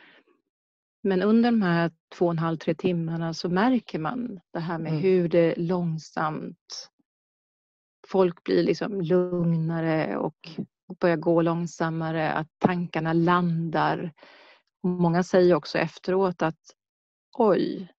Men 1.03 1.23
under 1.23 1.51
de 1.51 1.63
här 1.63 1.91
två 2.15 2.25
och 2.25 2.31
en 2.31 2.39
halv, 2.39 2.57
tre 2.57 2.75
timmarna 2.75 3.35
så 3.35 3.49
märker 3.49 3.99
man 3.99 4.41
det 4.53 4.61
här 4.61 4.79
med 4.79 4.93
mm. 4.93 5.03
hur 5.03 5.29
det 5.29 5.55
långsamt 5.57 6.91
folk 8.09 8.45
blir 8.45 8.63
liksom 8.63 9.01
lugnare 9.01 10.17
och 10.17 10.51
börjar 11.01 11.17
gå 11.17 11.43
långsammare, 11.43 12.33
att 12.33 12.49
tankarna 12.59 13.13
landar. 13.13 14.13
Många 14.83 15.23
säger 15.23 15.55
också 15.55 15.79
efteråt 15.79 16.43
att 16.43 16.61
oj, 17.39 17.93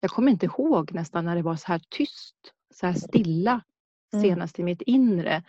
jag 0.00 0.10
kommer 0.10 0.32
inte 0.32 0.46
ihåg 0.46 0.92
nästan 0.92 1.24
när 1.24 1.36
det 1.36 1.42
var 1.42 1.56
så 1.56 1.66
här 1.66 1.80
tyst, 1.90 2.36
så 2.74 2.86
här 2.86 2.94
stilla 2.94 3.60
Mm. 4.12 4.22
senast 4.22 4.58
i 4.58 4.62
mitt 4.62 4.82
inre. 4.82 5.42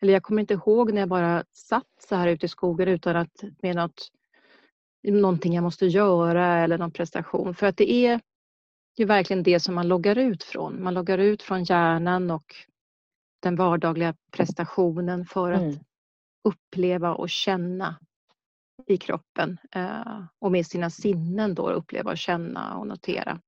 eller 0.00 0.12
jag 0.12 0.22
kommer 0.22 0.40
inte 0.40 0.54
ihåg 0.54 0.92
när 0.92 1.00
jag 1.00 1.08
bara 1.08 1.44
satt 1.52 2.02
så 2.08 2.16
här 2.16 2.28
ute 2.28 2.46
i 2.46 2.48
skogen 2.48 2.88
utan 2.88 3.16
att 3.16 3.44
med 3.62 3.76
något, 3.76 4.10
någonting 5.02 5.54
jag 5.54 5.62
måste 5.64 5.86
göra 5.86 6.58
eller 6.58 6.78
någon 6.78 6.90
prestation. 6.90 7.54
För 7.54 7.66
att 7.66 7.76
det 7.76 7.92
är 7.92 8.20
ju 8.96 9.04
verkligen 9.04 9.42
det 9.42 9.60
som 9.60 9.74
man 9.74 9.88
loggar 9.88 10.18
ut 10.18 10.42
från. 10.42 10.82
Man 10.82 10.94
loggar 10.94 11.18
ut 11.18 11.42
från 11.42 11.64
hjärnan 11.64 12.30
och 12.30 12.54
den 13.40 13.56
vardagliga 13.56 14.14
prestationen 14.32 15.24
för 15.24 15.52
att 15.52 15.60
mm. 15.60 15.78
uppleva 16.44 17.14
och 17.14 17.30
känna 17.30 17.96
i 18.86 18.96
kroppen 18.96 19.58
eh, 19.72 20.24
och 20.38 20.52
med 20.52 20.66
sina 20.66 20.90
sinnen 20.90 21.54
då 21.54 21.70
uppleva 21.70 22.10
och 22.10 22.18
känna 22.18 22.76
och 22.76 22.86
notera. 22.86 23.40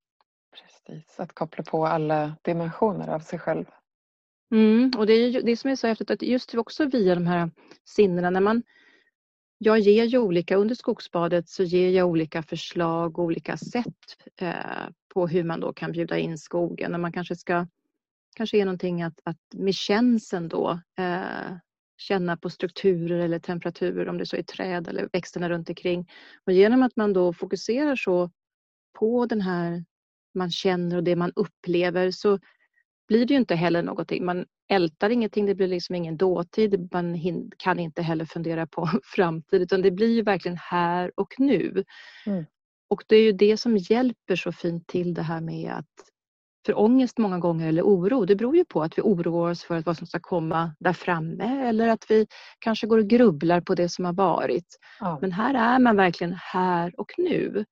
Precis, 0.57 1.21
att 1.21 1.33
koppla 1.33 1.65
på 1.65 1.87
alla 1.87 2.37
dimensioner 2.43 3.09
av 3.09 3.21
sig 3.21 3.38
själv. 3.38 3.65
Mm, 4.50 4.90
och 4.99 5.07
det 5.07 5.12
är 5.12 5.43
det 5.43 5.57
som 5.57 5.71
är 5.71 5.76
så 5.76 5.87
häftigt 5.87 6.11
att 6.11 6.23
just 6.23 6.55
också 6.55 6.87
via 6.87 7.14
de 7.14 7.26
här 7.26 7.50
sinnena 7.85 8.31
när 8.31 8.40
man 8.40 8.62
jag 9.59 9.78
ger 9.78 10.05
ju 10.05 10.19
olika, 10.19 10.57
under 10.57 10.75
skogsbadet 10.75 11.49
så 11.49 11.62
ger 11.62 11.90
jag 11.90 12.09
olika 12.09 12.43
förslag, 12.43 13.19
och 13.19 13.25
olika 13.25 13.57
sätt 13.57 14.17
eh, 14.40 14.88
på 15.14 15.26
hur 15.26 15.45
man 15.45 15.61
då 15.61 15.73
kan 15.73 15.93
bjuda 15.93 16.19
in 16.19 16.38
skogen. 16.38 16.95
Och 16.95 17.00
man 17.00 17.12
kanske 17.12 17.37
ska, 17.37 17.67
kanske 18.37 18.59
är 18.59 18.64
någonting 18.64 19.02
att, 19.02 19.21
att 19.25 19.38
med 19.55 19.75
känseln 19.75 20.49
då 20.49 20.81
eh, 20.99 21.57
känna 21.97 22.37
på 22.37 22.50
strukturer 22.50 23.19
eller 23.19 23.38
temperaturer 23.38 24.09
om 24.09 24.19
det 24.19 24.26
så 24.26 24.37
är 24.37 24.43
träd 24.43 24.88
eller 24.88 25.09
växterna 25.12 25.49
runt 25.49 25.69
omkring. 25.69 26.11
Och 26.45 26.52
genom 26.52 26.83
att 26.83 26.97
man 26.97 27.12
då 27.12 27.33
fokuserar 27.33 27.97
så 27.97 28.31
på 28.99 29.26
den 29.26 29.40
här 29.40 29.85
man 30.35 30.50
känner 30.50 30.97
och 30.97 31.05
det 31.05 31.17
man 31.17 31.33
upplever 31.37 32.11
så 32.11 32.38
blir 33.09 33.27
det 33.27 33.35
ju 33.35 33.41
inte 33.41 33.55
heller 33.55 33.83
någonting. 33.83 34.25
Man 34.25 34.47
ältar 34.69 35.11
ingenting, 35.11 35.47
det 35.47 35.55
blir 35.55 35.69
liksom 35.69 35.95
ingen 35.95 36.17
dåtid. 36.17 36.88
Man 36.93 37.21
kan 37.59 37.79
inte 37.79 38.03
heller 38.03 38.25
fundera 38.25 38.67
på 38.67 38.88
framtid 39.17 39.62
utan 39.62 39.83
det 39.83 39.91
blir 39.91 40.15
ju 40.15 40.23
verkligen 40.23 40.57
här 40.57 41.12
och 41.15 41.35
nu. 41.38 41.85
Mm. 42.27 42.45
Och 42.91 43.05
det 43.07 43.17
är 43.17 43.23
ju 43.23 43.33
det 43.33 43.57
som 43.57 43.77
hjälper 43.77 44.37
så 44.37 44.53
fint 44.53 44.87
till 44.87 45.15
det 45.15 45.23
här 45.23 45.41
med 45.41 45.73
att 45.73 46.09
för 46.67 46.79
ångest 46.79 47.19
många 47.19 47.38
gånger 47.38 47.69
eller 47.69 47.83
oro, 47.83 48.25
det 48.25 48.37
beror 48.37 48.57
ju 48.57 48.65
på 48.65 48.83
att 48.83 48.99
vi 48.99 49.03
oroar 49.03 49.50
oss 49.50 49.65
för 49.65 49.77
att 49.77 49.87
vad 49.87 49.97
som 49.97 50.07
ska 50.07 50.21
komma 50.21 50.75
där 50.81 50.93
framme 50.93 51.69
eller 51.69 51.88
att 51.88 52.11
vi 52.11 52.27
kanske 52.59 52.87
går 52.87 52.99
och 52.99 53.07
grubblar 53.07 53.61
på 53.61 53.75
det 53.75 53.88
som 53.88 54.05
har 54.05 54.12
varit. 54.12 54.79
Ja. 55.00 55.19
Men 55.21 55.33
här 55.33 55.55
är 55.55 55.79
man 55.79 55.97
verkligen 55.97 56.35
här 56.35 57.00
och 57.00 57.12
nu. 57.19 57.65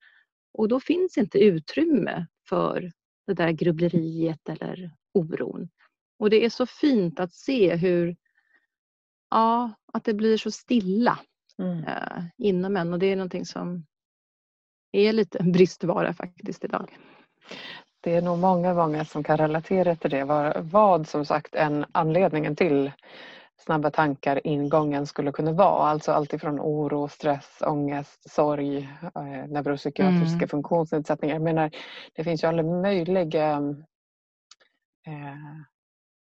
Och 0.58 0.68
då 0.68 0.80
finns 0.80 1.18
inte 1.18 1.38
utrymme 1.38 2.26
för 2.48 2.90
det 3.26 3.34
där 3.34 3.50
grubbleriet 3.50 4.48
eller 4.48 4.90
oron. 5.16 5.68
Och 6.18 6.30
det 6.30 6.44
är 6.44 6.50
så 6.50 6.66
fint 6.66 7.20
att 7.20 7.32
se 7.32 7.76
hur, 7.76 8.16
ja, 9.30 9.72
att 9.92 10.04
det 10.04 10.14
blir 10.14 10.36
så 10.36 10.50
stilla 10.50 11.18
mm. 11.58 11.84
eh, 11.84 12.24
inom 12.38 12.76
en 12.76 12.92
och 12.92 12.98
det 12.98 13.06
är 13.06 13.16
någonting 13.16 13.46
som 13.46 13.86
är 14.92 15.12
lite 15.12 15.38
en 15.38 15.52
bristvara 15.52 16.14
faktiskt 16.14 16.64
idag. 16.64 16.98
Det 18.00 18.14
är 18.14 18.22
nog 18.22 18.38
många, 18.38 18.74
många 18.74 19.04
som 19.04 19.24
kan 19.24 19.36
relatera 19.36 19.96
till 19.96 20.10
det. 20.10 20.24
Vad, 20.24 20.70
vad 20.70 21.08
som 21.08 21.24
sagt 21.24 21.54
en 21.54 21.84
anledningen 21.92 22.56
till 22.56 22.92
snabba 23.58 23.90
tankar 23.90 24.46
ingången 24.46 25.06
skulle 25.06 25.32
kunna 25.32 25.52
vara. 25.52 25.88
Alltså 25.88 26.12
alltifrån 26.12 26.60
oro, 26.60 27.08
stress, 27.08 27.62
ångest, 27.66 28.30
sorg, 28.30 28.88
eh, 29.14 29.46
neuropsykiatriska 29.48 30.36
mm. 30.36 30.48
funktionsnedsättningar. 30.48 31.34
Jag 31.34 31.42
menar, 31.42 31.70
det 32.14 32.24
finns 32.24 32.44
ju 32.44 32.48
alla 32.48 32.62
möjliga 32.62 33.62
eh, 35.06 35.60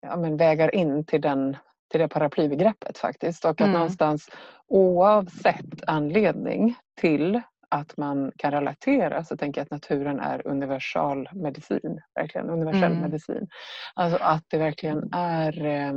ja, 0.01 0.17
men 0.17 0.37
vägar 0.37 0.75
in 0.75 1.05
till, 1.05 1.21
den, 1.21 1.57
till 1.91 1.99
det 1.99 2.07
paraplybegreppet 2.07 2.97
faktiskt. 2.97 3.45
Och 3.45 3.51
att 3.51 3.59
mm. 3.59 3.73
någonstans 3.73 4.29
oavsett 4.67 5.83
anledning 5.87 6.75
till 7.01 7.41
att 7.69 7.97
man 7.97 8.31
kan 8.37 8.51
relatera 8.51 9.23
så 9.23 9.37
tänker 9.37 9.61
jag 9.61 9.63
att 9.65 9.71
naturen 9.71 10.19
är 10.19 10.47
universal 10.47 11.29
medicin. 11.33 12.01
Verkligen 12.15 12.49
universell 12.49 12.91
mm. 12.91 13.01
medicin. 13.01 13.47
Alltså 13.93 14.17
att 14.21 14.43
det 14.47 14.57
verkligen 14.57 15.09
är 15.13 15.65
eh, 15.65 15.93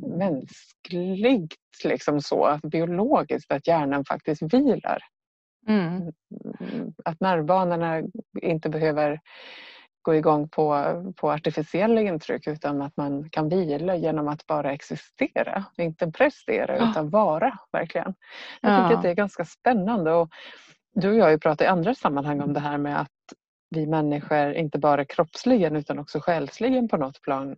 mänskligt 0.00 1.84
liksom 1.84 2.20
så, 2.20 2.58
biologiskt 2.62 3.52
att 3.52 3.66
hjärnan 3.66 4.04
faktiskt 4.04 4.42
vilar. 4.42 4.98
Mm. 5.68 6.12
mm 6.60 6.92
att 7.04 7.20
nervbanorna 7.20 8.02
inte 8.42 8.68
behöver 8.68 9.20
gå 10.02 10.14
igång 10.14 10.48
på, 10.48 10.94
på 11.16 11.32
artificiella 11.32 12.00
intryck 12.00 12.46
utan 12.46 12.82
att 12.82 12.96
man 12.96 13.30
kan 13.30 13.48
vila 13.48 13.96
genom 13.96 14.28
att 14.28 14.46
bara 14.46 14.72
existera. 14.72 15.64
Inte 15.78 16.10
prestera 16.10 16.78
ja. 16.78 16.90
utan 16.90 17.10
vara 17.10 17.58
verkligen. 17.72 18.14
Jag 18.60 18.78
tycker 18.78 18.90
ja. 18.90 18.96
att 18.96 19.02
det 19.02 19.10
är 19.10 19.14
ganska 19.14 19.44
spännande. 19.44 20.12
Och 20.12 20.30
du 20.94 21.08
och 21.08 21.14
jag 21.14 21.24
har 21.24 21.30
ju 21.30 21.38
pratat 21.38 21.64
i 21.64 21.68
andra 21.68 21.94
sammanhang 21.94 22.40
om 22.40 22.52
det 22.52 22.60
här 22.60 22.78
med 22.78 23.00
att 23.00 23.08
vi 23.70 23.86
människor 23.86 24.52
inte 24.52 24.78
bara 24.78 25.04
kroppsligen 25.04 25.76
utan 25.76 25.98
också 25.98 26.20
själsligen 26.20 26.88
på 26.88 26.96
något 26.96 27.22
plan 27.22 27.56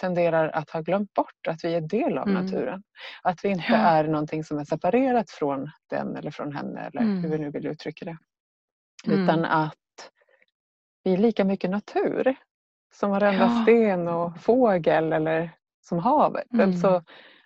tenderar 0.00 0.48
att 0.48 0.70
ha 0.70 0.80
glömt 0.80 1.14
bort 1.14 1.46
att 1.48 1.64
vi 1.64 1.74
är 1.74 1.80
del 1.80 2.18
av 2.18 2.28
mm. 2.28 2.44
naturen. 2.44 2.82
Att 3.22 3.44
vi 3.44 3.48
inte 3.48 3.64
ja. 3.68 3.76
är 3.76 4.04
någonting 4.04 4.44
som 4.44 4.58
är 4.58 4.64
separerat 4.64 5.30
från 5.30 5.70
den 5.90 6.16
eller 6.16 6.30
från 6.30 6.52
henne 6.52 6.80
eller 6.80 7.00
mm. 7.00 7.22
hur 7.22 7.30
vi 7.30 7.38
nu 7.38 7.50
vill 7.50 7.66
uttrycka 7.66 8.04
det. 8.04 8.16
Mm. 9.06 9.24
Utan 9.24 9.44
att 9.44 9.74
vi 11.04 11.12
är 11.12 11.16
lika 11.16 11.44
mycket 11.44 11.70
natur 11.70 12.36
som 12.94 13.10
varenda 13.10 13.44
ja. 13.44 13.62
sten 13.62 14.08
och 14.08 14.40
fågel 14.40 15.12
eller 15.12 15.50
som 15.80 15.98
havet. 15.98 16.52
Mm. 16.52 16.68
Alltså, 16.68 17.04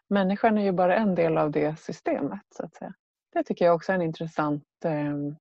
människan 0.08 0.58
är 0.58 0.62
ju 0.62 0.72
bara 0.72 0.96
en 0.96 1.14
del 1.14 1.38
av 1.38 1.50
det 1.50 1.80
systemet. 1.80 2.42
Så 2.56 2.64
att 2.64 2.74
säga. 2.74 2.94
Det 3.32 3.42
tycker 3.42 3.64
jag 3.64 3.74
också 3.74 3.92
är 3.92 3.96
en 3.96 4.02
intressant 4.02 4.64
ehm, 4.84 5.36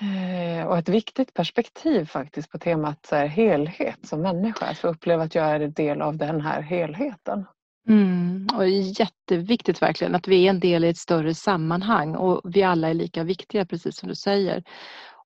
eh, 0.00 0.66
och 0.66 0.78
ett 0.78 0.88
viktigt 0.88 1.34
perspektiv 1.34 2.04
faktiskt 2.04 2.50
på 2.50 2.58
temat 2.58 3.06
så 3.06 3.16
här, 3.16 3.26
helhet 3.26 4.08
som 4.08 4.22
människa. 4.22 4.66
Att 4.66 4.78
få 4.78 4.88
uppleva 4.88 5.22
att 5.22 5.34
jag 5.34 5.46
är 5.46 5.60
en 5.60 5.72
del 5.72 6.02
av 6.02 6.16
den 6.16 6.40
här 6.40 6.60
helheten. 6.62 7.46
Mm, 7.88 8.46
och 8.56 8.68
jätteviktigt 8.68 9.82
verkligen 9.82 10.14
att 10.14 10.28
vi 10.28 10.46
är 10.46 10.50
en 10.50 10.60
del 10.60 10.84
i 10.84 10.88
ett 10.88 10.98
större 10.98 11.34
sammanhang 11.34 12.16
och 12.16 12.40
vi 12.44 12.62
alla 12.62 12.88
är 12.88 12.94
lika 12.94 13.24
viktiga 13.24 13.66
precis 13.66 13.96
som 13.96 14.08
du 14.08 14.14
säger. 14.14 14.62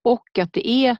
Och 0.02 0.38
att 0.38 0.52
det 0.52 0.68
är 0.68 0.97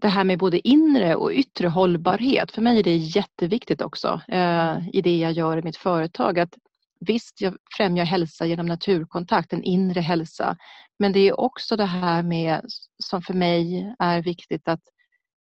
det 0.00 0.08
här 0.08 0.24
med 0.24 0.38
både 0.38 0.68
inre 0.68 1.16
och 1.16 1.32
yttre 1.32 1.68
hållbarhet. 1.68 2.52
För 2.52 2.62
mig 2.62 2.78
är 2.78 2.82
det 2.82 2.96
jätteviktigt 2.96 3.82
också 3.82 4.20
eh, 4.28 4.88
i 4.92 5.02
det 5.02 5.16
jag 5.18 5.32
gör 5.32 5.56
i 5.56 5.62
mitt 5.62 5.76
företag. 5.76 6.38
Att 6.38 6.54
visst, 7.00 7.40
jag 7.40 7.56
främjar 7.76 8.04
hälsa 8.04 8.46
genom 8.46 8.66
naturkontakt, 8.66 9.52
en 9.52 9.62
inre 9.62 10.00
hälsa. 10.00 10.56
Men 10.98 11.12
det 11.12 11.20
är 11.20 11.40
också 11.40 11.76
det 11.76 11.84
här 11.84 12.22
med, 12.22 12.64
som 12.98 13.22
för 13.22 13.34
mig 13.34 13.94
är 13.98 14.22
viktigt 14.22 14.68
att 14.68 14.80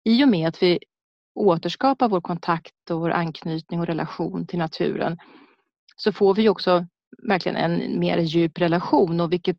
i 0.03 0.23
och 0.23 0.29
med 0.29 0.47
att 0.47 0.63
vi 0.63 0.79
återskapar 1.35 2.09
vår 2.09 2.21
kontakt 2.21 2.91
och 2.91 2.99
vår 2.99 3.11
anknytning 3.11 3.79
och 3.79 3.87
relation 3.87 4.47
till 4.47 4.59
naturen 4.59 5.17
så 5.95 6.11
får 6.11 6.35
vi 6.35 6.49
också 6.49 6.85
verkligen 7.27 7.57
en 7.57 7.99
mer 7.99 8.17
djup 8.17 8.59
relation 8.59 9.19
och 9.19 9.31
vilket 9.33 9.57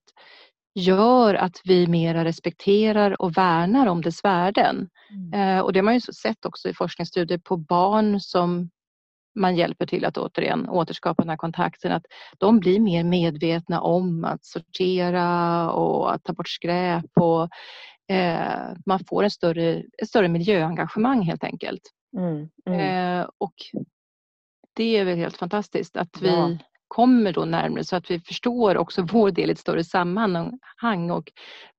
gör 0.75 1.35
att 1.35 1.61
vi 1.64 1.87
mera 1.87 2.25
respekterar 2.25 3.23
och 3.23 3.37
värnar 3.37 3.87
om 3.87 4.02
dess 4.02 4.25
värden. 4.25 4.88
Mm. 5.11 5.59
Eh, 5.59 5.64
och 5.64 5.73
det 5.73 5.79
har 5.79 5.85
man 5.85 5.95
ju 5.95 6.00
sett 6.00 6.47
också 6.47 6.69
i 6.69 6.75
forskningsstudier 6.75 7.38
på 7.38 7.57
barn 7.57 8.21
som 8.21 8.71
man 9.35 9.57
hjälper 9.57 9.87
till 9.87 10.05
att 10.05 10.19
återigen 10.19 10.69
återskapa 10.69 11.23
den 11.23 11.31
här 11.31 11.37
kontakten, 11.37 11.93
att 11.93 12.05
de 12.38 12.61
blir 12.61 12.81
mer 12.81 13.05
medvetna 13.05 13.81
om 13.81 14.25
att 14.25 14.45
sortera 14.45 15.71
och 15.71 16.14
att 16.14 16.25
ta 16.25 16.33
bort 16.33 16.49
skräp 16.49 17.11
och 17.21 17.49
eh, 18.17 18.76
man 18.87 19.05
får 19.09 19.23
en 19.25 19.31
större, 19.31 19.83
ett 20.02 20.09
större 20.09 20.29
miljöengagemang 20.29 21.23
helt 21.23 21.45
enkelt. 21.45 21.83
Mm, 22.17 22.49
mm. 22.67 22.81
Eh, 23.21 23.29
och 23.38 23.55
det 24.76 24.97
är 24.97 25.05
väl 25.05 25.19
helt 25.19 25.37
fantastiskt 25.37 25.97
att 25.97 26.23
vi 26.23 26.29
ja 26.29 26.57
kommer 26.93 27.33
då 27.33 27.45
närmare 27.45 27.85
så 27.85 27.97
att 27.97 28.11
vi 28.11 28.21
förstår 28.21 28.77
också 28.77 29.03
vår 29.13 29.31
del 29.31 29.49
i 29.49 29.53
ett 29.53 29.59
större 29.59 29.85
sammanhang 29.85 31.11
och 31.11 31.33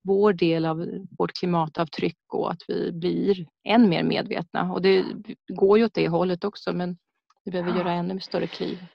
vår 0.04 0.34
del 0.34 0.66
av 0.66 0.86
vårt 1.18 1.34
klimatavtryck 1.34 2.18
och 2.34 2.52
att 2.52 2.62
vi 2.68 2.92
blir 2.92 3.46
än 3.68 3.90
mer 3.90 4.04
medvetna. 4.04 4.72
Och 4.72 4.82
det 4.82 5.06
går 5.48 5.78
ju 5.78 5.86
åt 5.86 5.94
det 5.94 6.08
hållet 6.08 6.44
också 6.44 6.74
men 6.74 6.98
vi 7.46 7.52
behöver 7.52 7.72
ja. 7.72 7.78
göra 7.78 7.92
ännu 7.92 8.20
större 8.20 8.48
kliv. 8.48 8.86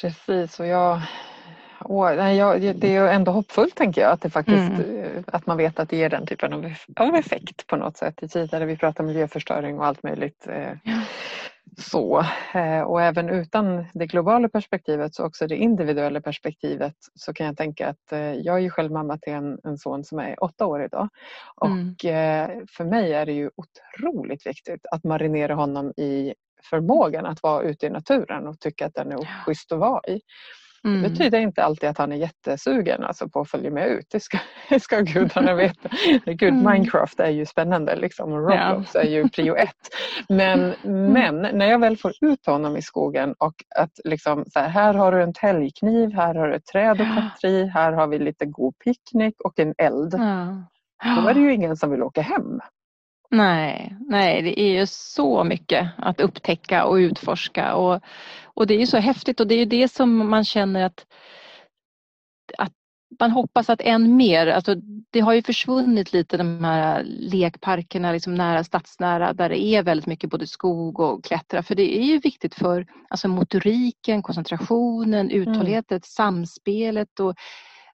Precis 0.00 0.60
och 0.60 0.66
jag, 0.66 1.00
och, 1.78 2.16
nej, 2.16 2.36
jag, 2.36 2.76
det 2.76 2.96
är 2.96 3.08
ändå 3.08 3.32
hoppfullt 3.32 3.74
tänker 3.74 4.00
jag 4.00 4.12
att 4.12 4.20
det 4.20 4.30
faktiskt 4.30 4.72
mm. 4.72 5.24
att 5.26 5.46
man 5.46 5.56
vet 5.56 5.78
att 5.78 5.88
det 5.88 5.96
ger 5.96 6.10
den 6.10 6.26
typen 6.26 6.52
av, 6.52 6.74
av 6.96 7.14
effekt 7.14 7.66
på 7.66 7.76
något 7.76 7.96
sätt 7.96 8.22
i 8.22 8.28
tider 8.28 8.60
där 8.60 8.66
vi 8.66 8.76
pratar 8.76 9.04
miljöförstöring 9.04 9.78
och 9.78 9.86
allt 9.86 10.02
möjligt. 10.02 10.46
Eh, 10.48 10.72
ja 10.84 11.00
så. 11.78 12.24
Eh, 12.54 12.80
och 12.80 13.02
även 13.02 13.28
utan 13.28 13.84
det 13.94 14.06
globala 14.06 14.48
perspektivet 14.48 15.14
så 15.14 15.24
också 15.24 15.46
det 15.46 15.56
individuella 15.56 16.20
perspektivet 16.20 16.94
så 17.14 17.32
kan 17.32 17.46
jag 17.46 17.56
tänka 17.56 17.88
att 17.88 18.12
eh, 18.12 18.32
jag 18.34 18.56
är 18.56 18.60
ju 18.60 18.70
själv 18.70 18.92
mamma 18.92 19.18
till 19.18 19.32
en, 19.32 19.58
en 19.64 19.78
son 19.78 20.04
som 20.04 20.18
är 20.18 20.44
åtta 20.44 20.66
år 20.66 20.84
idag. 20.84 21.08
Och 21.54 22.04
mm. 22.04 22.66
För 22.76 22.84
mig 22.84 23.14
är 23.14 23.26
det 23.26 23.32
ju 23.32 23.50
otroligt 23.56 24.46
viktigt 24.46 24.86
att 24.90 25.04
marinera 25.04 25.54
honom 25.54 25.90
i 25.96 26.34
förmågan 26.70 27.26
att 27.26 27.42
vara 27.42 27.62
ute 27.62 27.86
i 27.86 27.90
naturen 27.90 28.46
och 28.46 28.60
tycka 28.60 28.86
att 28.86 28.94
den 28.94 29.12
är 29.12 29.44
schysst 29.44 29.72
att 29.72 29.78
vara 29.78 30.00
i. 30.08 30.20
Mm. 30.84 31.02
Det 31.02 31.08
betyder 31.08 31.38
inte 31.38 31.64
alltid 31.64 31.88
att 31.88 31.98
han 31.98 32.12
är 32.12 32.16
jättesugen 32.16 33.04
alltså, 33.04 33.28
på 33.28 33.40
att 33.40 33.50
följa 33.50 33.70
med 33.70 33.88
ut. 33.88 34.06
Det 34.10 34.20
ska, 34.20 34.38
det 34.68 34.80
ska 34.80 35.00
gudarna 35.00 35.54
veta. 35.54 35.88
Gud, 36.24 36.54
mm. 36.54 36.72
Minecraft 36.72 37.20
är 37.20 37.30
ju 37.30 37.46
spännande 37.46 37.96
liksom, 37.96 38.32
och 38.32 38.38
Roblox 38.38 38.94
ja. 38.94 39.00
är 39.00 39.08
ju 39.08 39.28
prio 39.28 39.56
ett. 39.56 39.88
Men, 40.28 40.60
mm. 40.84 41.12
men 41.12 41.58
när 41.58 41.66
jag 41.66 41.78
väl 41.78 41.96
får 41.96 42.12
ut 42.20 42.46
honom 42.46 42.76
i 42.76 42.82
skogen 42.82 43.34
och 43.38 43.54
att 43.76 44.00
liksom, 44.04 44.44
så 44.48 44.60
här, 44.60 44.68
här 44.68 44.94
har 44.94 45.12
du 45.12 45.22
en 45.22 45.32
täljkniv, 45.32 46.12
här 46.12 46.34
har 46.34 46.48
du 46.48 46.54
ett 46.54 46.66
träd 46.66 47.00
att 47.00 47.12
klättra 47.12 47.50
i, 47.50 47.64
här 47.64 47.92
har 47.92 48.06
vi 48.06 48.18
lite 48.18 48.46
god 48.46 48.74
picknick 48.84 49.40
och 49.40 49.58
en 49.58 49.74
eld. 49.78 50.14
Ja. 50.14 51.22
Då 51.22 51.28
är 51.28 51.34
det 51.34 51.40
ju 51.40 51.54
ingen 51.54 51.76
som 51.76 51.90
vill 51.90 52.02
åka 52.02 52.22
hem. 52.22 52.60
Nej, 53.30 53.96
nej, 54.00 54.42
det 54.42 54.60
är 54.60 54.80
ju 54.80 54.86
så 54.86 55.44
mycket 55.44 55.90
att 55.96 56.20
upptäcka 56.20 56.84
och 56.84 56.94
utforska 56.94 57.74
och, 57.74 58.00
och 58.44 58.66
det 58.66 58.74
är 58.74 58.78
ju 58.78 58.86
så 58.86 58.98
häftigt 58.98 59.40
och 59.40 59.46
det 59.46 59.54
är 59.54 59.58
ju 59.58 59.64
det 59.64 59.88
som 59.88 60.30
man 60.30 60.44
känner 60.44 60.84
att, 60.84 61.06
att 62.58 62.72
man 63.20 63.30
hoppas 63.30 63.70
att 63.70 63.80
än 63.80 64.16
mer, 64.16 64.46
alltså 64.46 64.74
det 65.10 65.20
har 65.20 65.32
ju 65.32 65.42
försvunnit 65.42 66.12
lite 66.12 66.36
de 66.36 66.64
här 66.64 67.02
lekparkerna 67.04 68.12
liksom 68.12 68.34
nära 68.34 68.64
stadsnära 68.64 69.32
där 69.32 69.48
det 69.48 69.64
är 69.64 69.82
väldigt 69.82 70.06
mycket 70.06 70.30
både 70.30 70.46
skog 70.46 71.00
och 71.00 71.24
klättra 71.24 71.62
för 71.62 71.74
det 71.74 71.98
är 71.98 72.04
ju 72.04 72.18
viktigt 72.18 72.54
för 72.54 72.86
alltså 73.08 73.28
motoriken, 73.28 74.22
koncentrationen, 74.22 75.30
uthålligheten, 75.30 75.96
mm. 75.96 76.02
samspelet 76.02 77.20
och 77.20 77.34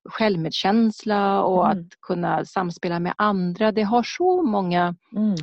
självmedkänsla 0.07 1.43
och 1.43 1.65
mm. 1.65 1.77
att 1.77 2.01
kunna 2.01 2.45
samspela 2.45 2.99
med 2.99 3.13
andra. 3.17 3.71
Det 3.71 3.83
har 3.83 4.03
så 4.03 4.43
många 4.43 4.95
mm. 5.15 5.35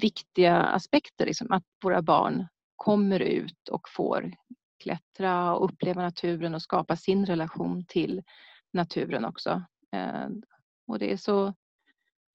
viktiga 0.00 0.56
aspekter, 0.56 1.26
liksom, 1.26 1.52
att 1.52 1.64
våra 1.84 2.02
barn 2.02 2.46
kommer 2.76 3.20
ut 3.20 3.68
och 3.70 3.88
får 3.96 4.32
klättra 4.82 5.54
och 5.54 5.64
uppleva 5.64 6.02
naturen 6.02 6.54
och 6.54 6.62
skapa 6.62 6.96
sin 6.96 7.26
relation 7.26 7.84
till 7.88 8.22
naturen 8.72 9.24
också. 9.24 9.62
Eh, 9.92 10.28
och 10.86 10.98
det 10.98 11.12
är 11.12 11.16
så 11.16 11.54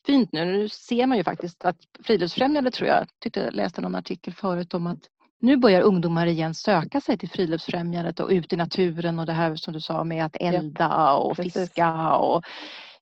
fint 0.06 0.32
nu. 0.32 0.46
Nu 0.46 0.70
ser 0.70 1.08
man 1.08 1.18
ju 1.18 1.24
faktiskt 1.24 1.66
att 1.66 1.78
Friluftsfrämjandet 2.04 2.74
tror 2.74 2.90
jag, 2.90 3.08
tyckte 3.20 3.40
jag 3.40 3.54
läste 3.54 3.82
någon 3.82 3.96
artikel 3.96 4.34
förut 4.34 4.74
om 4.74 4.88
att 4.88 5.10
nu 5.44 5.58
börjar 5.58 5.82
ungdomar 5.82 6.28
igen 6.28 6.54
söka 6.54 7.02
sig 7.02 7.18
till 7.18 7.30
Friluftsfrämjandet 7.30 8.20
och 8.20 8.30
ut 8.30 8.54
i 8.54 8.56
naturen 8.56 9.20
och 9.20 9.26
det 9.26 9.34
här 9.34 9.56
som 9.56 9.74
du 9.74 9.82
sa 9.82 10.04
med 10.04 10.26
att 10.26 10.36
elda 10.40 11.14
och 11.14 11.38
fiska 11.38 12.16
och 12.16 12.44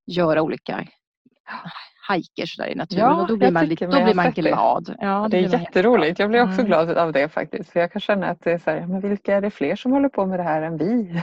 göra 0.06 0.42
olika 0.42 0.88
hikers 2.10 2.58
där 2.58 2.68
i 2.68 2.76
naturen 2.76 3.06
ja, 3.06 3.22
och 3.22 3.28
då 3.28 3.38
blir 3.38 3.52
man, 3.52 3.66
lite, 3.66 3.86
då 3.86 4.04
blir 4.04 4.14
man 4.14 4.32
glad. 4.32 4.96
Ja, 5.00 5.28
det 5.32 5.38
är 5.38 5.42
jätteroligt. 5.42 6.20
Jag 6.20 6.30
blir 6.30 6.42
också 6.42 6.60
mm. 6.60 6.66
glad 6.66 6.98
av 6.98 7.12
det 7.12 7.30
faktiskt. 7.30 7.70
För 7.70 7.80
jag 7.80 7.92
kan 7.92 8.02
känna 8.02 8.28
att 8.28 8.42
det 8.42 8.52
är 8.52 8.58
så 8.58 8.70
här, 8.70 8.88
men 8.88 9.02
vilka 9.02 9.36
är 9.36 9.42
det 9.42 9.52
fler 9.52 9.76
som 9.76 9.92
håller 9.92 10.10
på 10.10 10.26
med 10.26 10.40
det 10.40 10.44
här 10.44 10.62
än 10.62 10.78
vi? 10.78 11.22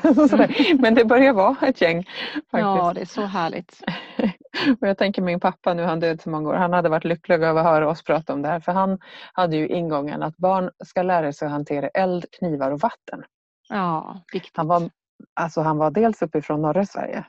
Men 0.80 0.94
det 0.94 1.04
börjar 1.04 1.32
vara 1.32 1.56
ett 1.62 1.80
gäng. 1.80 2.04
Faktiskt. 2.35 2.50
Ja, 2.52 2.92
det 2.94 3.00
är 3.00 3.04
så 3.04 3.23
härligt. 3.23 3.82
och 4.80 4.88
jag 4.88 4.99
tänker 4.99 5.23
min 5.23 5.40
pappa, 5.40 5.75
nu 5.75 5.82
han 5.82 6.00
död 6.00 6.20
så 6.20 6.30
många 6.30 6.49
år, 6.49 6.54
han 6.54 6.73
hade 6.73 6.88
varit 6.88 7.04
lycklig 7.04 7.35
över 7.35 7.61
att 7.61 7.66
höra 7.66 7.88
oss 7.88 8.02
prata 8.02 8.32
om 8.32 8.42
det 8.42 8.49
här. 8.49 8.61
För 8.61 8.73
han 8.73 8.99
hade 9.32 9.56
ju 9.56 9.68
ingången 9.68 10.23
att 10.23 10.37
barn 10.37 10.70
ska 10.85 11.02
lära 11.02 11.32
sig 11.32 11.47
att 11.47 11.52
hantera 11.52 11.88
eld, 11.88 12.25
knivar 12.38 12.70
och 12.70 12.80
vatten. 12.80 13.25
Ja, 13.68 14.23
viktigt. 14.32 14.56
Han 14.56 14.68
var 14.68 14.90
Alltså 15.34 15.60
han 15.60 15.78
var 15.78 15.90
dels 15.90 16.22
uppifrån 16.22 16.62
norra 16.62 16.84
Sverige, 16.84 17.25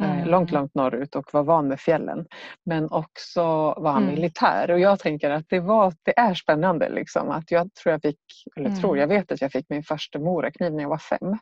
eh, 0.00 0.12
mm. 0.12 0.28
långt, 0.28 0.50
långt 0.50 0.74
norrut 0.74 1.14
och 1.14 1.24
var 1.32 1.42
van 1.42 1.68
med 1.68 1.80
fjällen. 1.80 2.26
Men 2.64 2.90
också 2.90 3.42
var 3.76 3.92
han 3.92 4.02
mm. 4.02 4.14
militär 4.14 4.70
och 4.70 4.80
jag 4.80 4.98
tänker 4.98 5.30
att 5.30 5.44
det, 5.48 5.60
var, 5.60 5.94
det 6.02 6.18
är 6.18 6.34
spännande. 6.34 6.88
Liksom, 6.88 7.30
att 7.30 7.50
jag 7.50 7.74
tror 7.74 7.92
jag 7.92 8.02
fick, 8.02 8.20
eller 8.56 8.68
mm. 8.68 8.80
tror, 8.80 8.98
jag 8.98 9.06
vet 9.06 9.32
att 9.32 9.40
jag 9.40 9.52
fick 9.52 9.66
min 9.68 9.82
första 9.82 10.18
morakniv 10.18 10.72
när 10.72 10.82
jag 10.82 10.90
var 10.90 10.98
fem. 10.98 11.38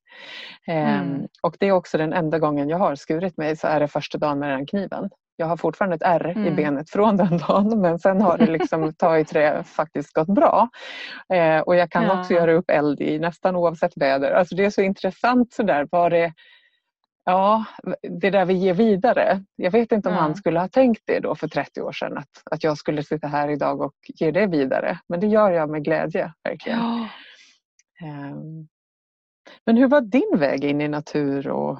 Ehm, 0.66 1.26
och 1.42 1.56
det 1.60 1.66
är 1.66 1.72
också 1.72 1.98
den 1.98 2.12
enda 2.12 2.38
gången 2.38 2.68
jag 2.68 2.78
har 2.78 2.94
skurit 2.94 3.36
mig 3.36 3.56
så 3.56 3.66
är 3.66 3.80
det 3.80 3.88
första 3.88 4.18
dagen 4.18 4.38
med 4.38 4.50
den 4.50 4.66
kniven. 4.66 5.10
Jag 5.40 5.46
har 5.46 5.56
fortfarande 5.56 5.96
ett 5.96 6.02
ärr 6.02 6.26
mm. 6.26 6.46
i 6.46 6.50
benet 6.50 6.90
från 6.90 7.16
den 7.16 7.38
dagen 7.38 7.80
men 7.80 7.98
sen 7.98 8.20
har 8.20 8.38
det 8.38 8.46
liksom 8.46 8.92
ta 8.98 9.18
i 9.18 9.24
trä 9.24 9.62
faktiskt 9.64 10.12
gått 10.12 10.28
bra. 10.28 10.68
Eh, 11.34 11.60
och 11.60 11.76
jag 11.76 11.90
kan 11.90 12.04
ja. 12.04 12.20
också 12.20 12.34
göra 12.34 12.52
upp 12.52 12.70
eld 12.70 13.00
i 13.00 13.18
nästan 13.18 13.56
oavsett 13.56 13.96
väder. 13.96 14.32
Alltså 14.32 14.54
det 14.54 14.64
är 14.64 14.70
så 14.70 14.82
intressant 14.82 15.52
sådär 15.52 15.88
vad 15.90 16.12
det 16.12 16.32
Ja, 17.24 17.64
det 18.20 18.30
där 18.30 18.44
vi 18.44 18.54
ger 18.54 18.74
vidare. 18.74 19.44
Jag 19.56 19.70
vet 19.70 19.92
inte 19.92 20.08
om 20.08 20.14
ja. 20.14 20.20
han 20.20 20.34
skulle 20.34 20.60
ha 20.60 20.68
tänkt 20.68 21.02
det 21.04 21.20
då 21.20 21.34
för 21.34 21.48
30 21.48 21.80
år 21.82 21.92
sedan 21.92 22.18
att, 22.18 22.42
att 22.50 22.64
jag 22.64 22.78
skulle 22.78 23.02
sitta 23.02 23.26
här 23.26 23.48
idag 23.48 23.80
och 23.80 23.94
ge 24.06 24.30
det 24.30 24.46
vidare. 24.46 24.98
Men 25.08 25.20
det 25.20 25.26
gör 25.26 25.50
jag 25.50 25.70
med 25.70 25.84
glädje. 25.84 26.32
verkligen. 26.44 26.78
Ja. 26.78 27.08
Um, 28.02 28.68
men 29.66 29.76
hur 29.76 29.88
var 29.88 30.00
din 30.00 30.38
väg 30.38 30.64
in 30.64 30.80
i 30.80 30.88
natur 30.88 31.48
och 31.48 31.78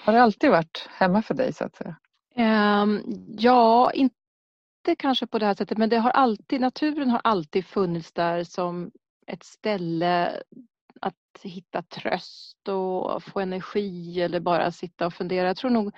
har 0.00 0.12
det 0.12 0.22
alltid 0.22 0.50
varit 0.50 0.88
hemma 0.90 1.22
för 1.22 1.34
dig 1.34 1.52
så 1.52 1.64
att 1.64 1.76
säga? 1.76 1.96
Ehm, 2.36 3.02
ja, 3.38 3.92
inte 3.92 4.10
kanske 4.98 5.26
på 5.26 5.38
det 5.38 5.46
här 5.46 5.54
sättet 5.54 5.78
men 5.78 5.88
det 5.88 5.98
har 5.98 6.10
alltid, 6.10 6.60
naturen 6.60 7.10
har 7.10 7.20
alltid 7.24 7.66
funnits 7.66 8.12
där 8.12 8.44
som 8.44 8.90
ett 9.26 9.44
ställe 9.44 10.42
att 11.00 11.14
hitta 11.42 11.82
tröst 11.82 12.68
och 12.68 13.22
få 13.22 13.40
energi 13.40 14.20
eller 14.20 14.40
bara 14.40 14.72
sitta 14.72 15.06
och 15.06 15.14
fundera. 15.14 15.46
Jag 15.46 15.56
tror 15.56 15.70
nog 15.70 15.94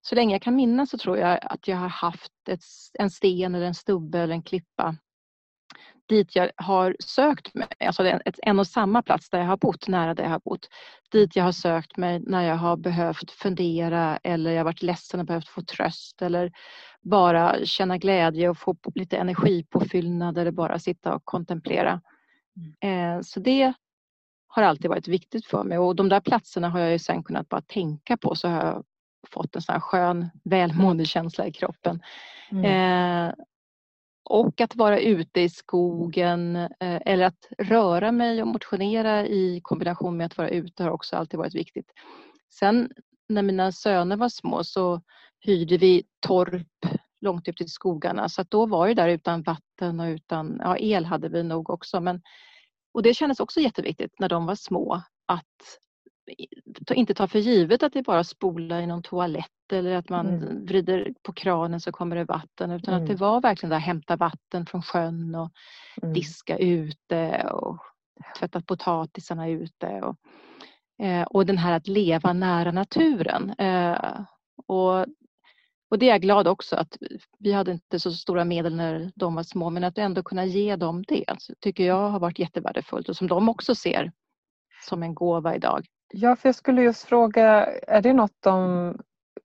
så 0.00 0.14
länge 0.14 0.34
jag 0.34 0.42
kan 0.42 0.56
minnas 0.56 0.90
så 0.90 0.98
tror 0.98 1.18
jag 1.18 1.38
att 1.42 1.68
jag 1.68 1.76
har 1.76 1.88
haft 1.88 2.48
ett, 2.48 2.64
en 2.98 3.10
sten 3.10 3.54
eller 3.54 3.66
en 3.66 3.74
stubbe 3.74 4.18
eller 4.18 4.34
en 4.34 4.42
klippa 4.42 4.96
dit 6.08 6.36
jag 6.36 6.50
har 6.56 6.96
sökt 7.00 7.54
mig, 7.54 7.68
alltså 7.78 8.02
en, 8.02 8.20
en 8.42 8.58
och 8.58 8.66
samma 8.66 9.02
plats 9.02 9.30
där 9.30 9.38
jag 9.38 9.46
har 9.46 9.56
bott, 9.56 9.88
nära 9.88 10.14
där 10.14 10.24
jag 10.24 10.30
har 10.30 10.40
bott. 10.44 10.68
Dit 11.10 11.36
jag 11.36 11.44
har 11.44 11.52
sökt 11.52 11.96
mig 11.96 12.20
när 12.20 12.42
jag 12.42 12.56
har 12.56 12.76
behövt 12.76 13.30
fundera 13.30 14.18
eller 14.22 14.50
jag 14.50 14.58
har 14.58 14.64
varit 14.64 14.82
ledsen 14.82 15.20
och 15.20 15.26
behövt 15.26 15.48
få 15.48 15.62
tröst 15.62 16.22
eller 16.22 16.52
bara 17.02 17.64
känna 17.64 17.98
glädje 17.98 18.48
och 18.48 18.58
få 18.58 18.76
lite 18.94 19.16
energipåfyllnad 19.16 20.38
eller 20.38 20.50
bara 20.50 20.78
sitta 20.78 21.14
och 21.14 21.24
kontemplera. 21.24 22.00
Mm. 22.56 23.16
Eh, 23.16 23.22
så 23.22 23.40
det 23.40 23.72
har 24.46 24.62
alltid 24.62 24.90
varit 24.90 25.08
viktigt 25.08 25.46
för 25.46 25.64
mig 25.64 25.78
och 25.78 25.96
de 25.96 26.08
där 26.08 26.20
platserna 26.20 26.68
har 26.68 26.80
jag 26.80 26.92
ju 26.92 26.98
sen 26.98 27.22
kunnat 27.22 27.48
bara 27.48 27.60
tänka 27.60 28.16
på 28.16 28.34
så 28.34 28.48
har 28.48 28.66
jag 28.66 28.84
fått 29.30 29.56
en 29.56 29.62
sån 29.62 29.72
här 29.72 29.80
skön 29.80 30.30
välmående 30.44 31.04
känsla 31.04 31.46
i 31.46 31.52
kroppen. 31.52 32.02
Mm. 32.50 32.64
Eh, 32.64 33.34
och 34.24 34.60
att 34.60 34.76
vara 34.76 35.00
ute 35.00 35.40
i 35.40 35.48
skogen 35.48 36.56
eh, 36.56 36.68
eller 36.80 37.24
att 37.24 37.48
röra 37.58 38.12
mig 38.12 38.42
och 38.42 38.48
motionera 38.48 39.26
i 39.26 39.60
kombination 39.62 40.16
med 40.16 40.26
att 40.26 40.38
vara 40.38 40.48
ute 40.48 40.82
har 40.82 40.90
också 40.90 41.16
alltid 41.16 41.38
varit 41.38 41.54
viktigt. 41.54 41.92
Sen 42.54 42.90
när 43.28 43.42
mina 43.42 43.72
söner 43.72 44.16
var 44.16 44.28
små 44.28 44.64
så 44.64 45.02
hyrde 45.40 45.76
vi 45.76 46.02
torp 46.26 46.66
långt 47.20 47.48
ut 47.48 47.60
i 47.60 47.68
skogarna 47.68 48.28
så 48.28 48.40
att 48.40 48.50
då 48.50 48.66
var 48.66 48.88
det 48.88 48.94
där 48.94 49.08
utan 49.08 49.42
vatten 49.42 50.00
och 50.00 50.06
utan, 50.06 50.56
ja 50.60 50.76
el 50.78 51.04
hade 51.04 51.28
vi 51.28 51.42
nog 51.42 51.70
också 51.70 52.00
men 52.00 52.22
och 52.94 53.02
det 53.02 53.14
kändes 53.14 53.40
också 53.40 53.60
jätteviktigt 53.60 54.12
när 54.18 54.28
de 54.28 54.46
var 54.46 54.54
små 54.54 55.02
att 55.26 55.78
inte 56.94 57.14
ta 57.14 57.28
för 57.28 57.38
givet 57.38 57.82
att 57.82 57.92
det 57.92 57.98
är 57.98 58.02
bara 58.02 58.24
spola 58.24 58.80
i 58.80 58.86
någon 58.86 59.02
toalett 59.02 59.72
eller 59.72 59.96
att 59.96 60.08
man 60.08 60.28
mm. 60.28 60.66
vrider 60.66 61.14
på 61.22 61.32
kranen 61.32 61.80
så 61.80 61.92
kommer 61.92 62.16
det 62.16 62.24
vatten 62.24 62.70
utan 62.70 62.94
mm. 62.94 63.04
att 63.04 63.10
det 63.10 63.16
var 63.16 63.40
verkligen 63.40 63.70
det 63.70 63.76
hämta 63.76 64.16
vatten 64.16 64.66
från 64.66 64.82
sjön 64.82 65.34
och 65.34 65.50
mm. 66.02 66.14
diska 66.14 66.58
ute 66.58 67.48
och 67.52 67.78
tvätta 68.38 68.60
potatisarna 68.60 69.48
ute. 69.48 69.86
Och, 69.86 70.16
eh, 71.06 71.22
och 71.22 71.46
den 71.46 71.58
här 71.58 71.72
att 71.72 71.88
leva 71.88 72.32
nära 72.32 72.72
naturen. 72.72 73.50
Eh, 73.50 74.20
och, 74.66 75.06
och 75.90 75.98
det 75.98 76.06
är 76.06 76.10
jag 76.10 76.22
glad 76.22 76.48
också 76.48 76.76
att 76.76 76.96
vi 77.38 77.52
hade 77.52 77.72
inte 77.72 78.00
så 78.00 78.12
stora 78.12 78.44
medel 78.44 78.76
när 78.76 79.12
de 79.14 79.34
var 79.34 79.42
små 79.42 79.70
men 79.70 79.84
att 79.84 79.98
ändå 79.98 80.22
kunna 80.22 80.44
ge 80.44 80.76
dem 80.76 81.04
det 81.08 81.24
alltså, 81.28 81.52
tycker 81.60 81.84
jag 81.84 82.10
har 82.10 82.20
varit 82.20 82.38
jättevärdefullt 82.38 83.08
och 83.08 83.16
som 83.16 83.26
de 83.26 83.48
också 83.48 83.74
ser 83.74 84.12
som 84.88 85.02
en 85.02 85.14
gåva 85.14 85.56
idag. 85.56 85.86
Ja, 86.12 86.36
för 86.36 86.48
jag 86.48 86.56
skulle 86.56 86.82
just 86.82 87.04
fråga, 87.04 87.66
är 87.66 88.02
det 88.02 88.12
något 88.12 88.36
de 88.40 88.98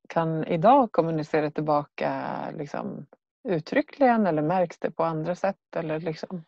kan 0.10 0.44
idag 0.48 0.92
kommunicera 0.92 1.52
tillbaka 1.52 2.26
liksom, 2.58 3.06
uttryckligen 3.50 4.28
eller 4.28 4.42
märks 4.42 4.80
det 4.80 4.92
på 4.92 5.04
andra 5.04 5.36
sätt? 5.36 5.76
Eller 5.76 6.00
liksom? 6.00 6.44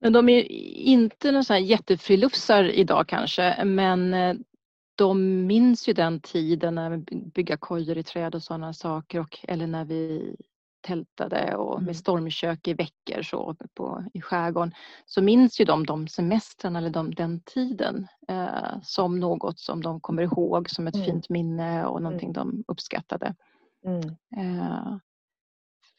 Men 0.00 0.12
de 0.12 0.28
är 0.28 0.52
inte 0.76 1.32
några 1.32 1.58
jättefrilufsar 1.58 2.64
idag 2.64 3.08
kanske 3.08 3.64
men 3.64 4.14
eh, 4.14 4.34
de 4.94 5.46
minns 5.46 5.88
ju 5.88 5.92
den 5.92 6.20
tiden 6.20 6.74
när 6.74 6.90
vi 6.90 6.96
byggde 7.34 7.56
kojor 7.56 7.98
i 7.98 8.02
träd 8.02 8.34
och 8.34 8.42
sådana 8.42 8.72
saker 8.72 9.20
och, 9.20 9.38
eller 9.42 9.66
när 9.66 9.84
vi 9.84 10.34
tältade 10.80 11.56
och 11.56 11.74
med 11.74 11.82
mm. 11.82 11.94
stormkök 11.94 12.68
i 12.68 12.74
veckor 12.74 13.22
så 13.22 13.56
på, 13.74 14.04
i 14.14 14.20
skärgården 14.20 14.74
så 15.06 15.22
minns 15.22 15.60
ju 15.60 15.64
de 15.64 15.86
de 15.86 16.08
semestrarna 16.08 16.78
eller 16.78 16.90
de, 16.90 17.14
den 17.14 17.40
tiden 17.40 18.08
eh, 18.28 18.80
som 18.82 19.20
något 19.20 19.58
som 19.58 19.82
de 19.82 20.00
kommer 20.00 20.22
ihåg 20.22 20.70
som 20.70 20.86
ett 20.86 20.94
mm. 20.94 21.06
fint 21.06 21.28
minne 21.28 21.86
och 21.86 22.02
någonting 22.02 22.28
mm. 22.28 22.34
de 22.34 22.64
uppskattade. 22.68 23.34
Mm. 23.84 24.16
Eh, 24.36 24.96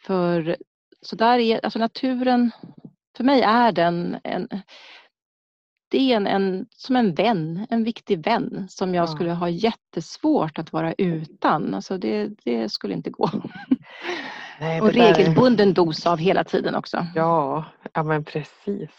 för 0.06 0.58
så 1.02 1.16
där 1.16 1.40
är, 1.40 1.66
alltså 1.66 1.80
naturen 1.80 2.52
för 3.18 3.24
mig 3.24 3.42
är 3.42 3.72
den 3.72 4.18
en, 4.24 4.48
det 5.92 6.12
är 6.12 6.18
en, 6.18 6.28
en, 6.28 6.66
som 6.70 6.96
en 6.96 7.14
vän, 7.14 7.68
en 7.70 7.84
viktig 7.84 8.26
vän 8.26 8.68
som 8.70 8.96
jag 8.96 9.04
ja. 9.04 9.08
skulle 9.08 9.32
ha 9.32 9.50
jättesvårt 9.50 10.60
att 10.60 10.74
vara 10.74 10.94
utan. 10.94 11.74
Alltså 11.74 11.98
det, 11.98 12.28
det 12.44 12.72
skulle 12.72 12.94
inte 12.94 13.10
gå. 13.10 13.30
Nej, 14.62 14.82
och 14.82 14.94
regelbunden 14.94 15.70
är... 15.70 15.74
dos 15.74 16.06
av 16.06 16.18
hela 16.18 16.44
tiden 16.44 16.76
också. 16.76 17.06
Ja, 17.16 17.66
ja 17.94 18.04
men 18.04 18.24
precis. 18.24 18.92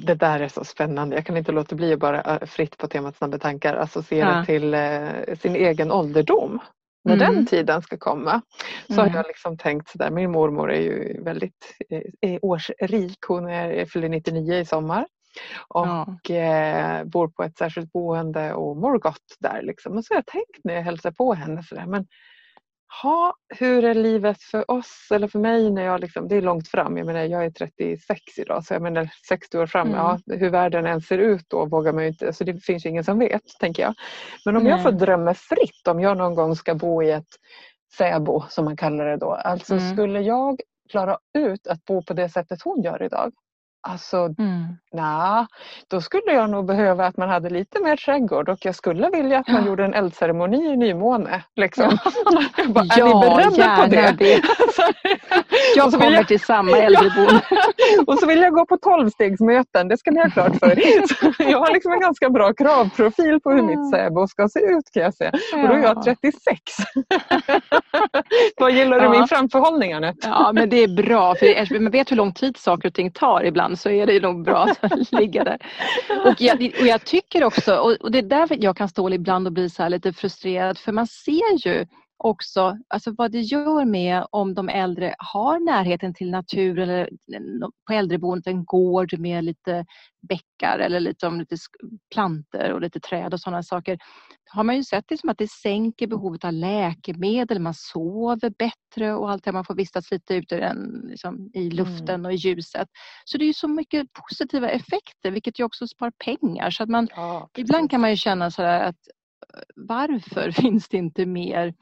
Det 0.00 0.14
där 0.14 0.40
är 0.40 0.48
så 0.48 0.64
spännande. 0.64 1.16
Jag 1.16 1.26
kan 1.26 1.36
inte 1.36 1.52
låta 1.52 1.74
bli 1.74 1.92
att 1.92 1.98
bara 1.98 2.22
äh, 2.22 2.46
fritt 2.46 2.76
på 2.76 2.88
temat 2.88 3.16
snabba 3.16 3.38
tankar 3.38 3.76
associera 3.76 4.38
ja. 4.38 4.44
till 4.44 4.74
eh, 4.74 5.36
sin 5.40 5.56
egen 5.56 5.92
ålderdom. 5.92 6.58
När 7.04 7.14
mm. 7.14 7.34
den 7.34 7.46
tiden 7.46 7.82
ska 7.82 7.96
komma 7.96 8.40
så 8.86 8.92
mm. 8.92 9.10
har 9.10 9.16
jag 9.16 9.26
liksom 9.26 9.58
tänkt 9.58 9.88
sådär. 9.88 10.10
Min 10.10 10.30
mormor 10.30 10.72
är 10.72 10.80
ju 10.80 11.22
väldigt 11.22 11.76
eh, 12.20 12.38
årsrik. 12.42 13.18
Hon 13.28 13.48
är, 13.48 13.86
fyller 13.86 14.08
99 14.08 14.54
i 14.54 14.64
sommar 14.64 15.06
och 15.68 16.30
ja. 16.30 16.34
eh, 16.34 17.04
bor 17.04 17.28
på 17.28 17.42
ett 17.42 17.58
särskilt 17.58 17.92
boende 17.92 18.52
och 18.54 18.76
mår 18.76 18.98
gott 18.98 19.36
där. 19.40 19.62
Liksom. 19.62 19.96
Och 19.96 20.04
så 20.04 20.14
har 20.14 20.18
jag 20.18 20.26
tänkt 20.26 20.64
när 20.64 20.74
jag 20.74 20.82
hälsar 20.82 21.10
på 21.10 21.34
henne 21.34 21.62
sådär, 21.62 21.86
men 21.86 22.06
ha, 23.02 23.34
hur 23.48 23.84
är 23.84 23.94
livet 23.94 24.42
för 24.42 24.70
oss 24.70 25.08
eller 25.10 25.28
för 25.28 25.38
mig 25.38 25.70
när 25.70 25.82
jag 25.82 26.00
liksom, 26.00 26.28
det 26.28 26.36
är 26.36 26.42
långt 26.42 26.68
fram, 26.68 26.96
jag 26.96 27.06
menar 27.06 27.20
jag 27.20 27.44
är 27.44 27.50
36 27.50 28.20
idag 28.36 28.64
så 28.64 28.74
jag 28.74 28.82
menar 28.82 29.10
60 29.28 29.58
år 29.58 29.66
fram, 29.66 29.88
mm. 29.88 29.98
ja, 29.98 30.18
hur 30.26 30.50
världen 30.50 30.86
än 30.86 31.00
ser 31.00 31.18
ut 31.18 31.44
då 31.48 31.66
vågar 31.66 31.92
man 31.92 32.02
ju 32.02 32.08
inte, 32.08 32.32
så 32.32 32.44
det 32.44 32.64
finns 32.64 32.86
ingen 32.86 33.04
som 33.04 33.18
vet 33.18 33.42
tänker 33.60 33.82
jag. 33.82 33.94
Men 34.44 34.56
om 34.56 34.62
Nej. 34.62 34.72
jag 34.72 34.82
får 34.82 34.92
drömma 34.92 35.34
fritt 35.34 35.88
om 35.88 36.00
jag 36.00 36.16
någon 36.16 36.34
gång 36.34 36.56
ska 36.56 36.74
bo 36.74 37.02
i 37.02 37.10
ett 37.10 37.28
fäbo 37.98 38.44
som 38.48 38.64
man 38.64 38.76
kallar 38.76 39.04
det 39.06 39.16
då, 39.16 39.32
alltså 39.32 39.74
mm. 39.74 39.92
skulle 39.92 40.20
jag 40.20 40.60
klara 40.90 41.18
ut 41.38 41.66
att 41.66 41.84
bo 41.84 42.02
på 42.02 42.14
det 42.14 42.28
sättet 42.28 42.62
hon 42.62 42.82
gör 42.82 43.02
idag? 43.02 43.32
Alltså, 43.80 44.34
mm. 44.38 44.76
Nej, 44.92 45.46
då 45.88 46.00
skulle 46.00 46.32
jag 46.32 46.50
nog 46.50 46.66
behöva 46.66 47.06
att 47.06 47.16
man 47.16 47.28
hade 47.28 47.50
lite 47.50 47.82
mer 47.82 47.96
trädgård 47.96 48.48
och 48.48 48.58
jag 48.60 48.74
skulle 48.74 49.10
vilja 49.10 49.38
att 49.38 49.48
man 49.48 49.62
ja. 49.62 49.68
gjorde 49.68 49.84
en 49.84 49.94
eldceremoni 49.94 50.72
i 50.72 50.76
nymåne. 50.76 51.44
Liksom. 51.56 51.98
Jag 52.56 52.70
bara, 52.70 52.84
ja, 52.96 53.40
är 53.40 53.50
ni 53.50 53.56
beredda 53.56 53.76
på 53.76 53.86
det? 53.86 54.16
det. 54.18 54.42
jag 55.76 55.92
kommer 55.92 56.10
jag... 56.10 56.28
till 56.28 56.40
samma 56.40 56.78
äldreboende. 56.78 57.40
och 58.06 58.18
så 58.18 58.26
vill 58.26 58.40
jag 58.40 58.52
gå 58.52 58.66
på 58.66 58.76
tolvstegsmöten, 58.76 59.88
det 59.88 59.98
ska 59.98 60.10
ni 60.10 60.20
ha 60.20 60.30
klart 60.30 60.56
för 60.56 60.78
er. 60.78 61.02
jag 61.50 61.58
har 61.58 61.72
liksom 61.72 61.92
en 61.92 62.00
ganska 62.00 62.30
bra 62.30 62.52
kravprofil 62.52 63.40
på 63.40 63.50
hur 63.50 63.62
mitt 63.62 63.90
säbo 63.90 64.26
ska 64.26 64.48
se 64.48 64.60
ut 64.60 64.90
kan 64.92 65.02
jag 65.02 65.14
säga. 65.14 65.32
Och 65.52 65.68
då 65.68 65.74
är 65.74 65.82
jag 65.82 66.02
36. 66.02 66.60
Vad 68.56 68.72
gillar 68.72 68.98
du 68.98 69.04
ja. 69.04 69.10
min 69.10 69.28
framförhållning 69.28 69.92
Anette? 69.92 70.28
ja, 70.28 70.50
men 70.54 70.68
det 70.68 70.82
är 70.82 70.88
bra, 70.88 71.34
för 71.34 71.80
man 71.80 71.92
vet 71.92 72.10
hur 72.10 72.16
lång 72.16 72.32
tid 72.32 72.56
saker 72.56 72.88
och 72.88 72.94
ting 72.94 73.12
tar 73.12 73.44
ibland 73.44 73.78
så 73.78 73.90
är 73.90 74.06
det 74.06 74.20
nog 74.20 74.44
bra 74.44 74.68
ligga 75.12 75.44
där. 75.44 75.58
Och 76.26 76.40
jag, 76.40 76.72
och 76.80 76.86
jag 76.86 77.04
tycker 77.04 77.44
också, 77.44 77.74
och 77.76 78.10
det 78.12 78.18
är 78.18 78.22
därför 78.22 78.56
jag 78.60 78.76
kan 78.76 78.88
stå 78.88 79.10
ibland 79.10 79.46
och 79.46 79.52
bli 79.52 79.70
så 79.70 79.88
lite 79.88 80.12
frustrerad, 80.12 80.78
för 80.78 80.92
man 80.92 81.06
ser 81.06 81.66
ju 81.68 81.86
också 82.18 82.78
alltså 82.88 83.14
vad 83.18 83.32
det 83.32 83.40
gör 83.40 83.84
med 83.84 84.26
om 84.30 84.54
de 84.54 84.68
äldre 84.68 85.14
har 85.18 85.58
närheten 85.58 86.14
till 86.14 86.30
natur 86.30 86.78
eller 86.78 87.08
på 87.86 87.92
äldreboendet 87.92 88.46
en 88.46 88.64
gård 88.64 89.18
med 89.18 89.44
lite 89.44 89.84
bäckar 90.28 90.78
eller 90.78 91.00
lite, 91.00 91.30
lite 91.30 91.56
planter 92.14 92.72
och 92.72 92.80
lite 92.80 93.00
träd 93.00 93.34
och 93.34 93.40
sådana 93.40 93.62
saker. 93.62 93.98
Har 94.50 94.64
man 94.64 94.76
ju 94.76 94.84
sett 94.84 95.04
det 95.08 95.18
som 95.18 95.28
att 95.28 95.38
det 95.38 95.50
sänker 95.50 96.06
behovet 96.06 96.44
av 96.44 96.52
läkemedel, 96.52 97.60
man 97.60 97.74
sover 97.74 98.50
bättre 98.58 99.14
och 99.14 99.30
allt 99.30 99.44
det. 99.44 99.52
Man 99.52 99.64
får 99.64 99.74
vistas 99.74 100.10
lite 100.10 100.34
ute 100.34 100.74
liksom, 101.04 101.50
i 101.54 101.70
luften 101.70 102.14
mm. 102.14 102.24
och 102.24 102.32
i 102.32 102.36
ljuset. 102.36 102.88
Så 103.24 103.38
det 103.38 103.44
är 103.44 103.46
ju 103.46 103.54
så 103.54 103.68
mycket 103.68 104.12
positiva 104.12 104.68
effekter 104.68 105.30
vilket 105.30 105.60
ju 105.60 105.64
också 105.64 105.86
spar 105.86 106.12
pengar. 106.24 106.70
Så 106.70 106.82
att 106.82 106.88
man, 106.88 107.08
ja, 107.16 107.48
ibland 107.56 107.90
kan 107.90 108.00
man 108.00 108.10
ju 108.10 108.16
känna 108.16 108.50
så 108.50 108.62
att 108.62 108.96
varför 109.76 110.50
finns 110.60 110.88
det 110.88 110.96
inte 110.96 111.26
mer 111.26 111.74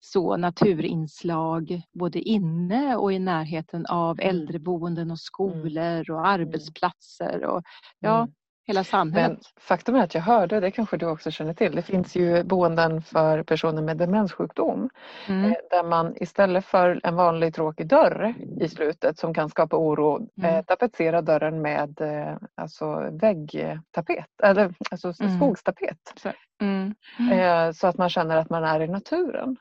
så 0.00 0.36
naturinslag 0.36 1.82
både 1.92 2.20
inne 2.20 2.96
och 2.96 3.12
i 3.12 3.18
närheten 3.18 3.86
av 3.86 4.20
mm. 4.20 4.30
äldreboenden 4.30 5.10
och 5.10 5.20
skolor 5.20 5.82
mm. 5.82 6.00
och 6.00 6.26
mm. 6.26 6.30
arbetsplatser 6.30 7.44
och 7.44 7.62
ja, 7.98 8.28
hela 8.66 8.84
samhället. 8.84 9.30
Men 9.30 9.62
faktum 9.62 9.94
är 9.94 10.02
att 10.02 10.14
jag 10.14 10.22
hörde, 10.22 10.60
det 10.60 10.70
kanske 10.70 10.96
du 10.96 11.06
också 11.06 11.30
känner 11.30 11.54
till, 11.54 11.76
det 11.76 11.82
finns 11.82 12.16
ju 12.16 12.44
boenden 12.44 13.02
för 13.02 13.42
personer 13.42 13.82
med 13.82 13.96
demenssjukdom 13.96 14.90
mm. 15.28 15.44
Eh, 15.44 15.56
där 15.70 15.84
man 15.84 16.14
istället 16.16 16.64
för 16.64 17.00
en 17.02 17.16
vanlig 17.16 17.54
tråkig 17.54 17.86
dörr 17.86 18.34
i 18.60 18.68
slutet 18.68 19.18
som 19.18 19.34
kan 19.34 19.48
skapa 19.48 19.76
oro 19.76 20.28
mm. 20.38 20.54
eh, 20.54 20.64
tapetserar 20.64 21.22
dörren 21.22 21.62
med 21.62 22.00
eh, 22.00 22.36
alltså 22.54 23.10
väggtapet, 23.10 24.40
eller 24.42 24.74
alltså 24.90 25.12
mm. 25.20 25.36
skogstapet. 25.36 25.98
Så. 26.16 26.32
Mm. 26.60 26.94
Eh, 27.32 27.72
så 27.72 27.86
att 27.86 27.98
man 27.98 28.10
känner 28.10 28.36
att 28.36 28.50
man 28.50 28.64
är 28.64 28.80
i 28.80 28.88
naturen. 28.88 29.56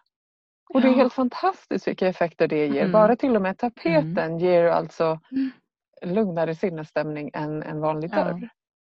Och 0.74 0.82
det 0.82 0.88
är 0.88 0.94
helt 0.94 1.14
fantastiskt 1.14 1.88
vilka 1.88 2.08
effekter 2.08 2.48
det 2.48 2.68
ger. 2.68 2.82
Mm. 2.82 2.92
Bara 2.92 3.16
till 3.16 3.36
och 3.36 3.42
med 3.42 3.58
tapeten 3.58 4.18
mm. 4.18 4.38
ger 4.38 4.66
alltså 4.66 5.20
mm. 5.32 5.52
lugnare 6.16 6.56
sinnesstämning 6.56 7.32
än 7.34 7.64
en 7.64 7.80
vanlig 7.80 8.12
dörr. 8.12 8.40
Ja. 8.42 8.48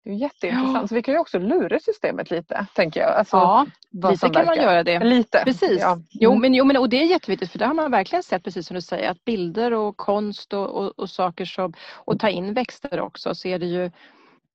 Det 0.05 0.11
är 0.11 0.15
jätteintressant. 0.15 0.83
Ja. 0.83 0.89
Så 0.89 0.95
vi 0.95 1.03
kan 1.03 1.15
ju 1.15 1.21
också 1.21 1.39
lura 1.39 1.79
systemet 1.79 2.31
lite, 2.31 2.67
tänker 2.75 3.01
jag. 3.01 3.11
Alltså, 3.11 3.37
ja, 3.37 3.67
lite 4.11 4.29
kan 4.29 4.47
man 4.47 4.57
göra 4.57 4.85
det. 4.85 5.05
Lite. 5.05 5.43
Precis. 5.45 5.81
Ja. 5.81 5.93
Mm. 5.93 6.05
Jo, 6.11 6.35
men, 6.35 6.55
jo, 6.55 6.65
men, 6.65 6.77
och 6.77 6.89
det 6.89 7.03
är 7.03 7.07
jätteviktigt 7.07 7.51
för 7.51 7.59
det 7.59 7.67
har 7.67 7.75
man 7.75 7.91
verkligen 7.91 8.23
sett, 8.23 8.45
precis 8.45 8.67
som 8.67 8.75
du 8.75 8.81
säger, 8.81 9.11
att 9.11 9.25
bilder 9.25 9.73
och 9.73 9.97
konst 9.97 10.53
och, 10.53 10.69
och, 10.69 10.99
och 10.99 11.11
saker 11.11 11.45
som, 11.45 11.73
och 11.95 12.21
ta 12.21 12.29
in 12.29 12.55
växter 12.55 13.01
också, 13.01 13.35
så 13.35 13.49
är 13.49 13.59
det 13.59 13.67
ju 13.67 13.91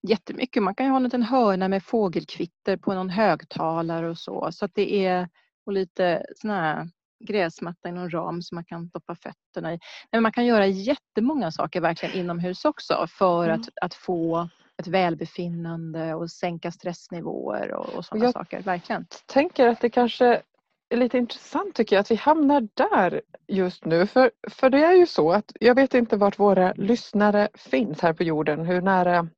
jättemycket. 0.07 0.63
Man 0.63 0.75
kan 0.75 0.85
ju 0.85 0.89
ha 0.89 0.97
en 0.97 1.03
liten 1.03 1.23
hörna 1.23 1.67
med 1.67 1.83
fågelkvitter 1.83 2.77
på 2.77 2.93
någon 2.93 3.09
högtalare 3.09 4.09
och 4.09 4.17
så. 4.17 4.49
Så 4.51 4.65
att 4.65 4.71
det 4.75 5.05
är, 5.05 5.29
och 5.65 5.73
lite 5.73 6.25
sådana 6.35 6.61
här 6.61 6.89
gräsmatta 7.27 7.89
i 7.89 7.91
någon 7.91 8.09
ram 8.09 8.41
som 8.41 8.55
man 8.55 8.65
kan 8.65 8.89
doppa 8.89 9.15
fötterna 9.15 9.73
i. 9.73 9.79
Men 10.11 10.23
man 10.23 10.31
kan 10.31 10.45
göra 10.45 10.67
jättemånga 10.67 11.51
saker 11.51 11.81
verkligen 11.81 12.15
inomhus 12.15 12.65
också 12.65 13.07
för 13.09 13.43
mm. 13.43 13.61
att, 13.61 13.67
att 13.81 13.93
få 13.93 14.49
ett 14.77 14.87
välbefinnande 14.87 16.13
och 16.13 16.31
sänka 16.31 16.71
stressnivåer 16.71 17.73
och, 17.73 17.89
och 17.95 18.05
sådana 18.05 18.31
saker. 18.31 18.61
Verkligen. 18.61 19.05
Jag 19.09 19.27
tänker 19.27 19.67
att 19.67 19.81
det 19.81 19.89
kanske 19.89 20.41
är 20.89 20.97
lite 20.97 21.17
intressant 21.17 21.75
tycker 21.75 21.95
jag 21.95 22.01
att 22.01 22.11
vi 22.11 22.15
hamnar 22.15 22.67
där 22.73 23.21
just 23.47 23.85
nu. 23.85 24.07
För, 24.07 24.31
för 24.49 24.69
det 24.69 24.83
är 24.83 24.93
ju 24.93 25.05
så 25.05 25.31
att 25.31 25.51
jag 25.59 25.75
vet 25.75 25.93
inte 25.93 26.17
vart 26.17 26.39
våra 26.39 26.73
lyssnare 26.73 27.49
finns 27.53 28.01
här 28.01 28.13
på 28.13 28.23
jorden, 28.23 28.65
hur 28.65 28.81
nära 28.81 29.29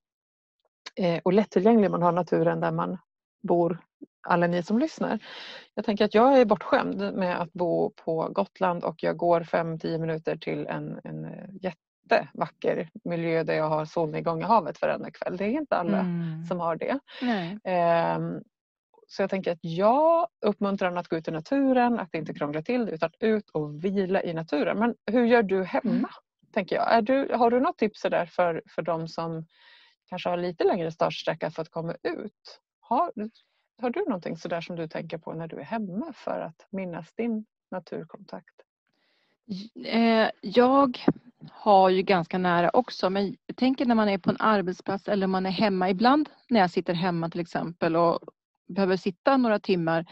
eh, 0.95 1.21
och 1.23 1.34
lättillgänglig 1.34 1.91
man 1.91 2.02
har 2.02 2.12
naturen 2.12 2.60
där 2.60 2.71
man 2.71 2.97
bor 3.47 3.80
alla 4.28 4.47
ni 4.47 4.63
som 4.63 4.80
lyssnar. 4.80 5.19
Jag 5.73 5.86
tänker 5.86 6.06
att 6.06 6.13
jag 6.13 6.39
är 6.39 6.45
bortskämd 6.45 7.13
med 7.13 7.41
att 7.41 7.54
bo 7.54 7.89
på 7.89 8.30
Gotland 8.32 8.84
och 8.84 9.04
jag 9.04 9.17
går 9.17 9.41
5-10 9.41 9.97
minuter 9.97 10.38
till 10.38 10.67
en, 10.67 10.99
en 11.04 11.25
eh, 11.25 11.49
jättevacker 12.15 12.89
miljö 13.04 13.43
där 13.43 13.54
jag 13.54 13.69
har 13.69 13.86
solnedgång 13.86 14.41
i 14.41 14.43
havet 14.43 14.82
varenda 14.82 15.12
kväll. 15.12 15.38
Det 15.38 15.45
är 15.45 15.50
inte 15.50 15.78
alla 15.78 16.00
mm. 16.00 16.43
som 16.43 16.60
har 16.60 16.76
det. 16.76 17.00
Um, 18.17 18.43
så 19.08 19.22
jag 19.22 19.30
tänker 19.30 19.52
att 19.52 19.60
jag 19.62 20.28
uppmuntrar 20.41 20.95
att 20.95 21.08
gå 21.08 21.17
ut 21.17 21.28
i 21.28 21.32
naturen, 21.32 22.00
att 22.00 22.15
inte 22.15 22.34
krångla 22.34 22.62
till 22.62 22.86
det 22.86 22.91
utan 22.91 23.12
ut 23.19 23.50
och 23.50 23.86
vila 23.86 24.24
i 24.24 24.34
naturen. 24.34 24.80
Men 24.80 24.95
hur 25.12 25.26
gör 25.26 25.43
du 25.43 25.63
hemma? 25.63 25.91
Mm. 25.91 26.06
tänker 26.54 26.76
jag. 26.76 26.93
Är 26.93 27.02
du, 27.02 27.34
har 27.34 27.52
du 27.52 27.60
något 27.60 27.78
tips 27.78 28.02
där 28.02 28.26
för, 28.26 28.62
för 28.76 28.82
de 28.82 29.08
som 29.08 29.45
kanske 30.10 30.30
har 30.30 30.38
lite 30.38 30.63
längre 30.63 30.91
startsträcka 30.91 31.52
för 31.52 31.62
att 31.62 31.69
komma 31.69 31.95
ut? 32.04 32.60
Har, 32.80 33.12
har 33.82 33.89
du 33.89 34.00
någonting 34.00 34.38
sådär 34.38 34.62
som 34.62 34.76
du 34.76 34.88
tänker 34.88 35.17
på 35.17 35.34
när 35.34 35.48
du 35.48 35.60
är 35.60 35.63
hemma 35.63 36.13
för 36.13 36.39
att 36.39 36.67
minnas 36.72 37.13
din 37.13 37.45
naturkontakt? 37.72 38.68
Eh, 39.86 40.30
jag 40.42 41.00
har 41.52 41.90
ju 41.90 42.02
ganska 42.02 42.38
nära 42.38 42.70
också 42.74 43.10
men 43.10 43.36
jag 43.46 43.56
tänker 43.56 43.86
när 43.86 43.96
man 43.96 44.10
är 44.10 44.18
på 44.18 44.30
en 44.30 44.38
arbetsplats 44.40 45.08
eller 45.08 45.28
man 45.28 45.46
är 45.46 45.52
hemma. 45.52 45.90
Ibland 45.90 46.30
när 46.50 46.60
jag 46.60 46.72
sitter 46.72 46.94
hemma 46.94 47.30
till 47.30 47.42
exempel 47.42 47.96
och 47.96 48.20
behöver 48.68 48.98
sitta 48.98 49.38
några 49.38 49.60
timmar 49.60 50.06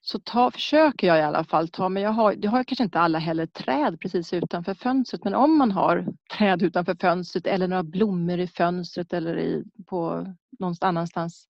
så 0.00 0.18
ta, 0.18 0.50
försöker 0.50 1.06
jag 1.06 1.18
i 1.18 1.22
alla 1.22 1.44
fall 1.44 1.68
ta, 1.68 1.88
men 1.88 2.02
jag 2.02 2.10
har, 2.10 2.34
jag 2.42 2.50
har 2.50 2.64
kanske 2.64 2.84
inte 2.84 3.00
alla 3.00 3.18
heller 3.18 3.46
träd 3.46 4.00
precis 4.00 4.32
utanför 4.32 4.74
fönstret 4.74 5.24
men 5.24 5.34
om 5.34 5.58
man 5.58 5.72
har 5.72 6.06
träd 6.38 6.62
utanför 6.62 6.96
fönstret 7.00 7.46
eller 7.46 7.68
några 7.68 7.82
blommor 7.82 8.38
i 8.38 8.46
fönstret 8.46 9.12
eller 9.12 9.38
i, 9.38 9.64
på 9.86 10.34
någon 10.58 10.74
annanstans 10.80 11.48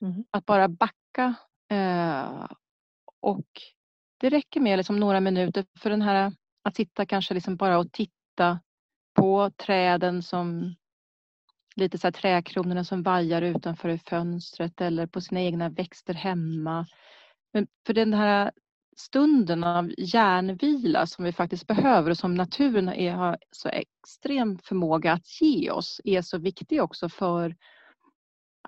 Mm. 0.00 0.24
Att 0.30 0.46
bara 0.46 0.68
backa 0.68 1.34
eh, 1.70 2.46
och 3.20 3.46
det 4.24 4.30
räcker 4.30 4.60
med 4.60 4.76
liksom 4.76 4.96
några 4.96 5.20
minuter 5.20 5.64
för 5.78 5.90
den 5.90 6.02
här 6.02 6.32
att 6.64 6.76
sitta 6.76 7.06
kanske 7.06 7.34
liksom 7.34 7.56
bara 7.56 7.78
och 7.78 7.92
titta 7.92 8.60
på 9.14 9.50
träden 9.50 10.22
som 10.22 10.74
lite 11.76 11.98
så 11.98 12.06
här 12.06 12.12
trädkronorna 12.12 12.84
som 12.84 13.02
vajar 13.02 13.42
utanför 13.42 13.88
i 13.88 13.98
fönstret 13.98 14.80
eller 14.80 15.06
på 15.06 15.20
sina 15.20 15.40
egna 15.40 15.68
växter 15.68 16.14
hemma. 16.14 16.86
Men 17.52 17.66
för 17.86 17.94
den 17.94 18.14
här 18.14 18.52
stunden 18.96 19.64
av 19.64 19.92
järnvila 19.98 21.06
som 21.06 21.24
vi 21.24 21.32
faktiskt 21.32 21.66
behöver 21.66 22.10
och 22.10 22.18
som 22.18 22.34
naturen 22.34 22.88
är, 22.88 23.12
har 23.12 23.38
så 23.50 23.68
extrem 23.68 24.58
förmåga 24.58 25.12
att 25.12 25.40
ge 25.40 25.70
oss 25.70 26.00
är 26.04 26.22
så 26.22 26.38
viktig 26.38 26.82
också 26.82 27.08
för, 27.08 27.56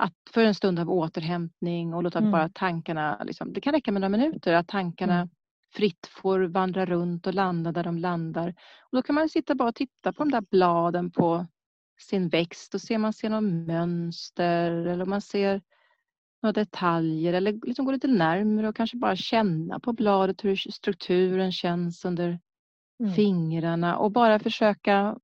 att, 0.00 0.14
för 0.30 0.44
en 0.44 0.54
stund 0.54 0.78
av 0.78 0.90
återhämtning 0.90 1.94
och 1.94 2.02
låta 2.02 2.18
mm. 2.18 2.30
bara 2.30 2.48
tankarna, 2.48 3.22
liksom, 3.24 3.52
det 3.52 3.60
kan 3.60 3.72
räcka 3.72 3.92
med 3.92 4.00
några 4.00 4.18
minuter, 4.18 4.52
att 4.52 4.68
tankarna 4.68 5.14
mm. 5.14 5.28
Fritt 5.76 6.06
får 6.06 6.40
vandra 6.40 6.86
runt 6.86 7.26
och 7.26 7.34
landa 7.34 7.72
där 7.72 7.84
de 7.84 7.98
landar. 7.98 8.54
Och 8.80 8.96
då 8.96 9.02
kan 9.02 9.14
man 9.14 9.28
sitta 9.28 9.54
bara 9.54 9.68
och 9.68 9.74
titta 9.74 10.12
på 10.12 10.24
de 10.24 10.30
där 10.30 10.44
bladen 10.50 11.10
på 11.10 11.46
sin 12.00 12.28
växt 12.28 12.74
och 12.74 12.80
se 12.80 12.96
om 12.96 13.02
man 13.02 13.12
ser 13.12 13.30
något 13.30 13.66
mönster 13.66 14.70
eller 14.70 15.02
om 15.02 15.10
man 15.10 15.20
ser 15.20 15.62
några 16.42 16.52
detaljer 16.52 17.32
eller 17.32 17.52
liksom 17.66 17.84
gå 17.84 17.92
lite 17.92 18.08
närmare 18.08 18.68
och 18.68 18.76
kanske 18.76 18.96
bara 18.96 19.16
känna 19.16 19.80
på 19.80 19.92
bladet 19.92 20.44
hur 20.44 20.56
strukturen 20.56 21.52
känns 21.52 22.04
under 22.04 22.40
mm. 23.00 23.14
fingrarna 23.14 23.96
och 23.96 24.12
bara 24.12 24.38
försöka 24.38 25.18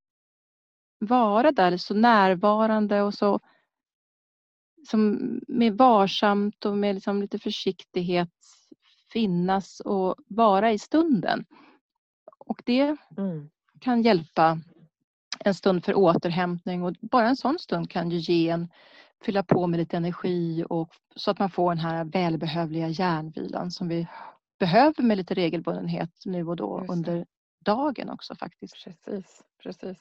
vara 0.99 1.53
där 1.53 1.77
så 1.77 1.95
närvarande 1.95 3.03
och 3.03 3.15
så 3.15 3.41
som 4.89 5.19
med 5.49 5.77
varsamt 5.77 6.65
och 6.65 6.79
med 6.79 6.95
liksom 6.95 7.21
lite 7.21 7.39
försiktighet 7.39 8.31
finnas 9.13 9.81
och 9.81 10.15
vara 10.29 10.73
i 10.73 10.79
stunden. 10.79 11.45
Och 12.39 12.63
det 12.65 12.97
mm. 13.19 13.51
kan 13.81 14.03
hjälpa 14.03 14.59
en 15.45 15.55
stund 15.55 15.85
för 15.85 15.95
återhämtning 15.95 16.83
och 16.83 16.95
bara 17.01 17.29
en 17.29 17.37
sån 17.37 17.59
stund 17.59 17.91
kan 17.91 18.11
ju 18.11 18.19
ge 18.19 18.49
en 18.49 18.69
fylla 19.25 19.43
på 19.43 19.67
med 19.67 19.79
lite 19.79 19.97
energi 19.97 20.65
och 20.69 20.91
så 21.17 21.31
att 21.31 21.39
man 21.39 21.51
får 21.51 21.71
den 21.71 21.85
här 21.85 22.05
välbehövliga 22.05 22.89
järnvilan 22.89 23.71
som 23.71 23.89
vi 23.89 24.07
behöver 24.59 25.03
med 25.03 25.17
lite 25.17 25.35
regelbundenhet 25.35 26.11
nu 26.25 26.47
och 26.47 26.57
då 26.57 26.85
under 26.89 27.27
dagen 27.65 28.11
också 28.11 28.35
faktiskt. 28.35 28.85
Precis, 28.85 29.43
precis. 29.63 29.99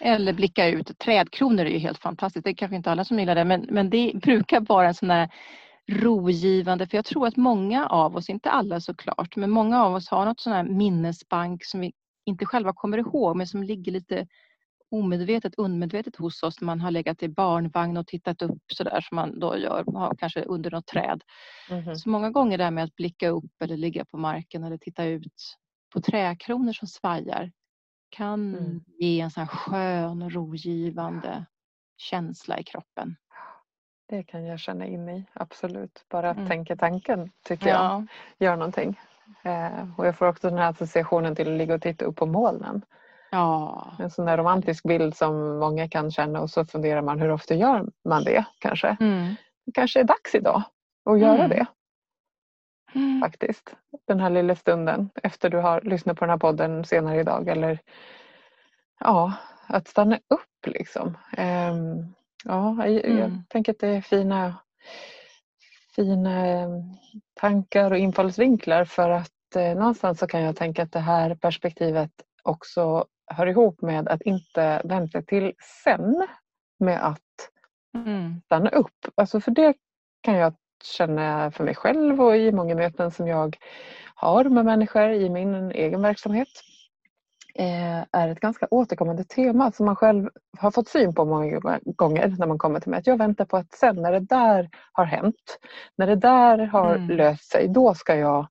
Eller 0.00 0.32
blicka 0.32 0.68
ut. 0.68 0.98
Trädkronor 0.98 1.64
är 1.64 1.70
ju 1.70 1.78
helt 1.78 1.98
fantastiskt. 1.98 2.44
Det 2.44 2.50
är 2.50 2.54
kanske 2.54 2.76
inte 2.76 2.90
alla 2.90 3.04
som 3.04 3.18
gillar 3.18 3.34
det 3.34 3.44
men, 3.44 3.66
men 3.70 3.90
det 3.90 4.12
brukar 4.14 4.60
vara 4.60 4.88
en 4.88 4.94
sån 4.94 5.08
där 5.08 5.28
rogivande 5.88 6.86
för 6.86 6.98
jag 6.98 7.04
tror 7.04 7.26
att 7.26 7.36
många 7.36 7.86
av 7.86 8.16
oss, 8.16 8.28
inte 8.28 8.50
alla 8.50 8.80
såklart, 8.80 9.36
men 9.36 9.50
många 9.50 9.84
av 9.84 9.94
oss 9.94 10.08
har 10.08 10.24
något 10.24 10.40
sån 10.40 10.52
här 10.52 10.64
minnesbank 10.64 11.64
som 11.64 11.80
vi 11.80 11.92
inte 12.24 12.46
själva 12.46 12.72
kommer 12.72 12.98
ihåg 12.98 13.36
men 13.36 13.46
som 13.46 13.62
ligger 13.62 13.92
lite 13.92 14.26
omedvetet, 14.90 15.54
undermedvetet 15.54 16.16
hos 16.16 16.42
oss 16.42 16.60
man 16.60 16.80
har 16.80 16.90
legat 16.90 17.22
i 17.22 17.28
barnvagn 17.28 17.96
och 17.96 18.06
tittat 18.06 18.42
upp 18.42 18.62
sådär 18.74 19.00
som 19.00 19.16
man 19.16 19.40
då 19.40 19.56
gör, 19.56 20.14
kanske 20.18 20.42
under 20.42 20.70
något 20.70 20.86
träd. 20.86 21.22
Mm. 21.70 21.96
Så 21.96 22.08
många 22.08 22.30
gånger 22.30 22.58
det 22.58 22.64
här 22.64 22.70
med 22.70 22.84
att 22.84 22.94
blicka 22.94 23.28
upp 23.28 23.62
eller 23.62 23.76
ligga 23.76 24.04
på 24.04 24.18
marken 24.18 24.64
eller 24.64 24.78
titta 24.78 25.04
ut 25.04 25.56
på 25.94 26.00
träkronor 26.00 26.72
som 26.72 26.88
svajar 26.88 27.52
kan 28.10 28.54
mm. 28.54 28.80
ge 28.98 29.20
en 29.20 29.30
sån 29.30 29.46
skön, 29.46 30.30
rogivande 30.30 31.46
känsla 31.96 32.58
i 32.60 32.64
kroppen. 32.64 33.16
Det 34.08 34.22
kan 34.22 34.46
jag 34.46 34.60
känna 34.60 34.86
in 34.86 35.08
i, 35.08 35.24
absolut. 35.32 36.04
Bara 36.08 36.30
att 36.30 36.36
mm. 36.36 36.48
tänka 36.48 36.76
tanken 36.76 37.30
tycker 37.42 37.68
jag 37.68 38.06
gör 38.38 38.56
någonting. 38.56 39.00
Eh, 39.42 39.86
och 39.96 40.06
jag 40.06 40.16
får 40.16 40.26
också 40.26 40.48
den 40.48 40.58
här 40.58 40.70
associationen 40.70 41.36
till 41.36 41.52
att 41.52 41.58
ligga 41.58 41.74
och 41.74 41.82
titta 41.82 42.04
upp 42.04 42.16
på 42.16 42.26
molnen. 42.26 42.82
Ja. 43.30 43.86
En 43.98 44.10
sån 44.10 44.26
där 44.26 44.36
romantisk 44.36 44.84
bild 44.84 45.16
som 45.16 45.58
många 45.58 45.88
kan 45.88 46.10
känna 46.10 46.40
och 46.40 46.50
så 46.50 46.64
funderar 46.64 47.02
man 47.02 47.20
hur 47.20 47.30
ofta 47.30 47.54
gör 47.54 47.86
man 48.04 48.24
det 48.24 48.44
kanske. 48.58 48.96
Mm. 49.00 49.34
Det 49.66 49.72
kanske 49.72 50.00
är 50.00 50.04
dags 50.04 50.34
idag 50.34 50.62
att 51.04 51.20
göra 51.20 51.44
mm. 51.44 51.50
det. 51.50 51.66
Mm. 52.94 53.20
Faktiskt. 53.20 53.76
Den 54.06 54.20
här 54.20 54.30
lilla 54.30 54.54
stunden 54.56 55.10
efter 55.22 55.50
du 55.50 55.58
har 55.58 55.80
lyssnat 55.80 56.16
på 56.16 56.24
den 56.24 56.30
här 56.30 56.38
podden 56.38 56.84
senare 56.84 57.20
idag. 57.20 57.48
Eller 57.48 57.78
ja, 59.00 59.32
att 59.66 59.88
stanna 59.88 60.16
upp 60.16 60.66
liksom. 60.66 61.18
Um, 61.38 62.14
ja, 62.44 62.86
jag, 62.86 62.94
jag 62.94 63.04
mm. 63.04 63.44
tänker 63.48 63.72
att 63.72 63.78
det 63.78 63.88
är 63.88 64.00
fina, 64.00 64.54
fina 65.96 66.46
ehm, 66.46 66.82
tankar 67.34 67.90
och 67.90 67.98
infallsvinklar 67.98 68.84
för 68.84 69.10
att 69.10 69.56
eh, 69.56 69.74
någonstans 69.74 70.18
så 70.18 70.26
kan 70.26 70.42
jag 70.42 70.56
tänka 70.56 70.82
att 70.82 70.92
det 70.92 71.00
här 71.00 71.34
perspektivet 71.34 72.10
också 72.42 73.06
hör 73.26 73.46
ihop 73.46 73.82
med 73.82 74.08
att 74.08 74.22
inte 74.22 74.82
vänta 74.84 75.22
till 75.22 75.52
sen 75.84 76.26
med 76.78 77.06
att 77.06 77.50
mm. 77.94 78.40
stanna 78.44 78.70
upp. 78.70 79.06
Alltså 79.14 79.40
för 79.40 79.50
det 79.50 79.74
kan 80.20 80.34
jag 80.34 80.54
känna 80.84 81.50
för 81.50 81.64
mig 81.64 81.74
själv 81.74 82.20
och 82.20 82.36
i 82.36 82.52
många 82.52 82.74
möten 82.74 83.10
som 83.10 83.28
jag 83.28 83.56
har 84.14 84.44
med 84.44 84.64
människor 84.64 85.10
i 85.10 85.28
min 85.30 85.70
egen 85.70 86.02
verksamhet 86.02 86.48
eh, 86.48 86.77
är 88.12 88.28
ett 88.28 88.40
ganska 88.40 88.66
återkommande 88.70 89.24
tema 89.24 89.72
som 89.72 89.86
man 89.86 89.96
själv 89.96 90.28
har 90.58 90.70
fått 90.70 90.88
syn 90.88 91.14
på 91.14 91.24
många 91.24 91.60
gånger 91.84 92.34
när 92.38 92.46
man 92.46 92.58
kommer 92.58 92.80
till 92.80 92.90
mig. 92.90 92.98
Att 92.98 93.06
jag 93.06 93.16
väntar 93.16 93.44
på 93.44 93.56
att 93.56 93.72
sen 93.72 93.96
när 93.96 94.12
det 94.12 94.20
där 94.20 94.70
har 94.92 95.04
hänt, 95.04 95.58
när 95.96 96.06
det 96.06 96.16
där 96.16 96.58
har 96.58 96.94
mm. 96.94 97.16
löst 97.16 97.50
sig, 97.50 97.68
då 97.68 97.94
ska 97.94 98.16
jag 98.16 98.46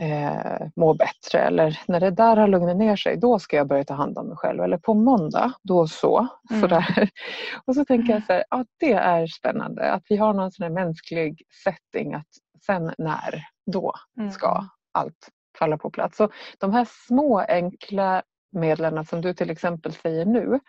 eh, 0.00 0.66
må 0.76 0.94
bättre 0.94 1.38
eller 1.38 1.80
när 1.88 2.00
det 2.00 2.10
där 2.10 2.36
har 2.36 2.48
lugnat 2.48 2.76
ner 2.76 2.96
sig 2.96 3.16
då 3.16 3.38
ska 3.38 3.56
jag 3.56 3.68
börja 3.68 3.84
ta 3.84 3.94
hand 3.94 4.18
om 4.18 4.28
mig 4.28 4.36
själv 4.36 4.62
eller 4.62 4.78
på 4.78 4.94
måndag 4.94 5.52
då 5.62 5.86
så. 5.86 6.26
Mm. 6.50 6.62
Sådär. 6.62 7.08
Och 7.64 7.74
så 7.74 7.84
tänker 7.84 8.12
jag 8.12 8.26
så 8.26 8.32
här, 8.32 8.44
ja, 8.50 8.64
det 8.78 8.92
är 8.92 9.26
spännande 9.26 9.92
att 9.92 10.02
vi 10.08 10.16
har 10.16 10.34
någon 10.34 10.52
sån 10.52 10.74
mänsklig 10.74 11.42
setting 11.64 12.14
att 12.14 12.28
sen 12.66 12.92
när, 12.98 13.44
då 13.72 13.92
ska 14.32 14.50
mm. 14.50 14.68
allt 14.92 15.28
falla 15.58 15.78
på 15.78 15.90
plats. 15.90 16.16
Så 16.16 16.30
de 16.58 16.72
här 16.72 16.86
små 17.06 17.38
enkla 17.40 18.22
medlen 18.52 19.04
som 19.04 19.20
du 19.20 19.34
till 19.34 19.50
exempel 19.50 19.92
säger 19.92 20.24
nu 20.24 20.60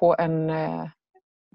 på 0.00 0.16
en, 0.18 0.50
eh, 0.50 0.86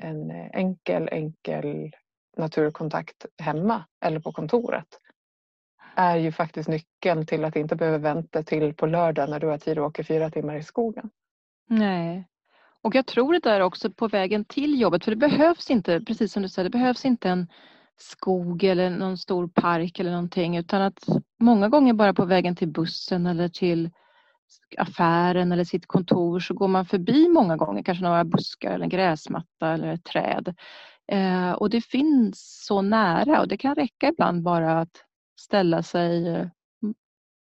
en 0.02 0.32
enkel 0.32 1.10
enkel 1.12 1.92
naturkontakt 2.38 3.26
hemma 3.38 3.84
eller 4.06 4.20
på 4.20 4.32
kontoret 4.32 5.00
är 5.96 6.18
ju 6.18 6.32
faktiskt 6.32 6.70
nyckeln 6.70 7.26
till 7.26 7.46
att 7.46 7.56
inte 7.56 7.76
behöva 7.76 7.98
vänta 7.98 8.44
till 8.44 8.74
på 8.74 8.86
lördag 8.86 9.30
när 9.30 9.40
du 9.40 9.48
har 9.48 9.58
tid 9.58 9.78
att 9.78 9.86
åka 9.86 10.04
fyra 10.04 10.30
timmar 10.30 10.56
i 10.56 10.64
skogen. 10.64 11.10
Nej. 11.70 12.28
Och 12.82 12.96
jag 12.96 13.06
tror 13.06 13.34
det 13.34 13.40
där 13.40 13.62
också 13.62 13.92
på 13.92 14.08
vägen 14.08 14.46
till 14.46 14.82
jobbet 14.82 15.04
för 15.04 15.12
det 15.12 15.18
behövs 15.18 15.70
inte, 15.70 16.02
precis 16.02 16.34
som 16.34 16.44
du 16.44 16.50
säger, 16.50 16.70
det 16.70 16.78
behövs 16.78 17.06
inte 17.06 17.30
en 17.30 17.48
skog 17.98 18.64
eller 18.64 18.90
någon 18.90 19.18
stor 19.18 19.48
park 19.48 20.00
eller 20.00 20.12
någonting 20.12 20.58
utan 20.58 20.82
att 20.82 21.06
många 21.40 21.70
gånger 21.70 21.94
bara 21.94 22.14
på 22.14 22.26
vägen 22.26 22.56
till 22.56 22.68
bussen 22.68 23.26
eller 23.26 23.50
till 23.50 23.90
affären 24.78 25.52
eller 25.52 25.64
sitt 25.64 25.88
kontor 25.88 26.40
så 26.40 26.54
går 26.54 26.68
man 26.68 26.86
förbi 26.86 27.30
många 27.30 27.58
gånger 27.58 27.84
kanske 27.84 28.04
några 28.04 28.24
buskar 28.24 28.72
eller 28.72 28.84
en 28.84 28.90
gräsmatta 28.90 29.74
eller 29.74 29.94
ett 29.94 30.04
träd. 30.04 30.56
Eh, 31.12 31.52
och 31.52 31.70
det 31.70 31.82
finns 31.82 32.64
så 32.66 32.82
nära 32.82 33.42
och 33.42 33.48
det 33.48 33.58
kan 33.58 33.76
räcka 33.76 34.08
ibland 34.08 34.44
bara 34.44 34.80
att 34.82 35.04
ställa 35.40 35.84
sig 35.84 36.28
eh, 36.28 36.48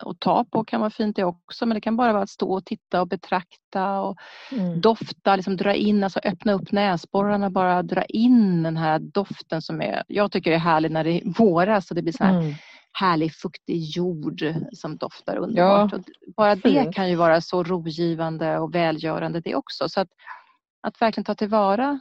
och 0.03 0.21
ta 0.21 0.45
på 0.45 0.65
kan 0.65 0.81
vara 0.81 0.91
fint 0.91 1.17
det 1.17 1.25
också 1.25 1.67
men 1.67 1.75
det 1.75 1.81
kan 1.81 1.97
bara 1.97 2.13
vara 2.13 2.23
att 2.23 2.31
stå 2.31 2.53
och 2.53 2.65
titta 2.65 3.01
och 3.01 3.09
betrakta 3.09 4.01
och 4.01 4.17
mm. 4.53 4.81
dofta, 4.81 5.37
liksom 5.37 5.57
dra 5.57 5.75
in, 5.75 6.05
alltså 6.05 6.21
öppna 6.25 6.53
upp 6.53 6.73
näsborrarna 6.73 7.51
bara 7.51 7.83
dra 7.83 8.05
in 8.05 8.63
den 8.63 8.77
här 8.77 8.99
doften 8.99 9.63
som 9.63 9.81
är, 9.83 10.03
jag 10.09 10.33
tycker 10.33 10.53
är 10.53 10.59
härlig 10.59 10.91
när 10.91 11.05
det 11.05 11.11
är 11.11 11.23
våras 11.39 11.91
och 11.91 11.95
det 11.95 12.03
blir 12.03 12.13
så 12.13 12.25
här 12.25 12.41
mm. 12.41 12.55
härlig 12.93 13.35
fuktig 13.35 13.79
jord 13.79 14.45
som 14.73 14.97
doftar 14.97 15.37
underbart. 15.37 15.93
Ja, 15.93 16.03
bara 16.37 16.55
det 16.55 16.95
kan 16.95 17.09
ju 17.09 17.17
vara 17.17 17.41
så 17.41 17.63
rogivande 17.63 18.59
och 18.59 18.75
välgörande 18.75 19.41
det 19.41 19.55
också. 19.55 19.89
Så 19.89 20.01
att, 20.01 20.09
att 20.81 21.03
verkligen 21.03 21.25
ta 21.25 21.35
tillvara 21.35 22.01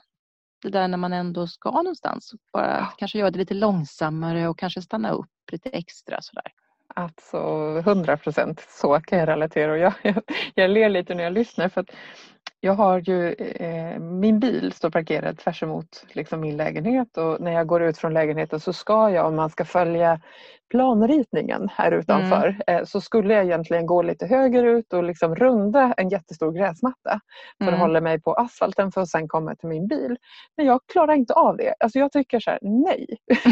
det 0.61 0.69
där 0.69 0.87
när 0.87 0.97
man 0.97 1.13
ändå 1.13 1.47
ska 1.47 1.71
någonstans. 1.71 2.31
Bara 2.53 2.77
ja. 2.77 2.93
kanske 2.97 3.19
göra 3.19 3.31
det 3.31 3.39
lite 3.39 3.53
långsammare 3.53 4.47
och 4.47 4.59
kanske 4.59 4.81
stanna 4.81 5.11
upp 5.11 5.29
lite 5.51 5.69
extra 5.69 6.21
sådär. 6.21 6.51
Alltså 6.95 7.37
100 7.77 8.17
procent. 8.17 8.65
Så 8.69 8.99
kan 8.99 9.19
jag 9.19 9.27
relatera. 9.27 9.71
Och 9.71 9.77
jag, 9.77 9.93
jag, 10.03 10.23
jag 10.55 10.69
ler 10.69 10.89
lite 10.89 11.15
när 11.15 11.23
jag 11.23 11.33
lyssnar 11.33 11.69
för 11.69 11.81
att 11.81 11.89
jag 12.59 12.73
har 12.73 12.99
ju, 12.99 13.33
eh, 13.33 13.99
min 13.99 14.39
bil 14.39 14.71
står 14.73 14.89
parkerad 14.89 15.37
tvärs 15.37 15.63
emot 15.63 16.05
liksom 16.11 16.41
min 16.41 16.57
lägenhet. 16.57 17.17
Och 17.17 17.41
när 17.41 17.51
jag 17.51 17.67
går 17.67 17.81
ut 17.81 17.97
från 17.97 18.13
lägenheten 18.13 18.59
så 18.59 18.73
ska 18.73 19.09
jag, 19.09 19.27
om 19.27 19.35
man 19.35 19.49
ska 19.49 19.65
följa 19.65 20.21
planritningen 20.71 21.69
här 21.71 21.91
utanför, 21.91 22.47
mm. 22.47 22.81
eh, 22.81 22.85
så 22.85 23.01
skulle 23.01 23.33
jag 23.33 23.45
egentligen 23.45 23.85
gå 23.85 24.01
lite 24.01 24.25
högerut 24.25 24.93
och 24.93 25.03
liksom 25.03 25.35
runda 25.35 25.93
en 25.97 26.09
jättestor 26.09 26.51
gräsmatta 26.51 27.19
för 27.57 27.63
mm. 27.63 27.73
att 27.73 27.79
hålla 27.79 28.01
mig 28.01 28.21
på 28.21 28.33
asfalten 28.33 28.91
för 28.91 29.01
att 29.01 29.09
sen 29.09 29.27
komma 29.27 29.55
till 29.55 29.69
min 29.69 29.87
bil. 29.87 30.17
Men 30.57 30.65
jag 30.65 30.79
klarar 30.91 31.13
inte 31.13 31.33
av 31.33 31.57
det. 31.57 31.73
Alltså 31.79 31.99
jag 31.99 32.11
tycker 32.11 32.39
så 32.39 32.51
här, 32.51 32.59
nej. 32.61 33.07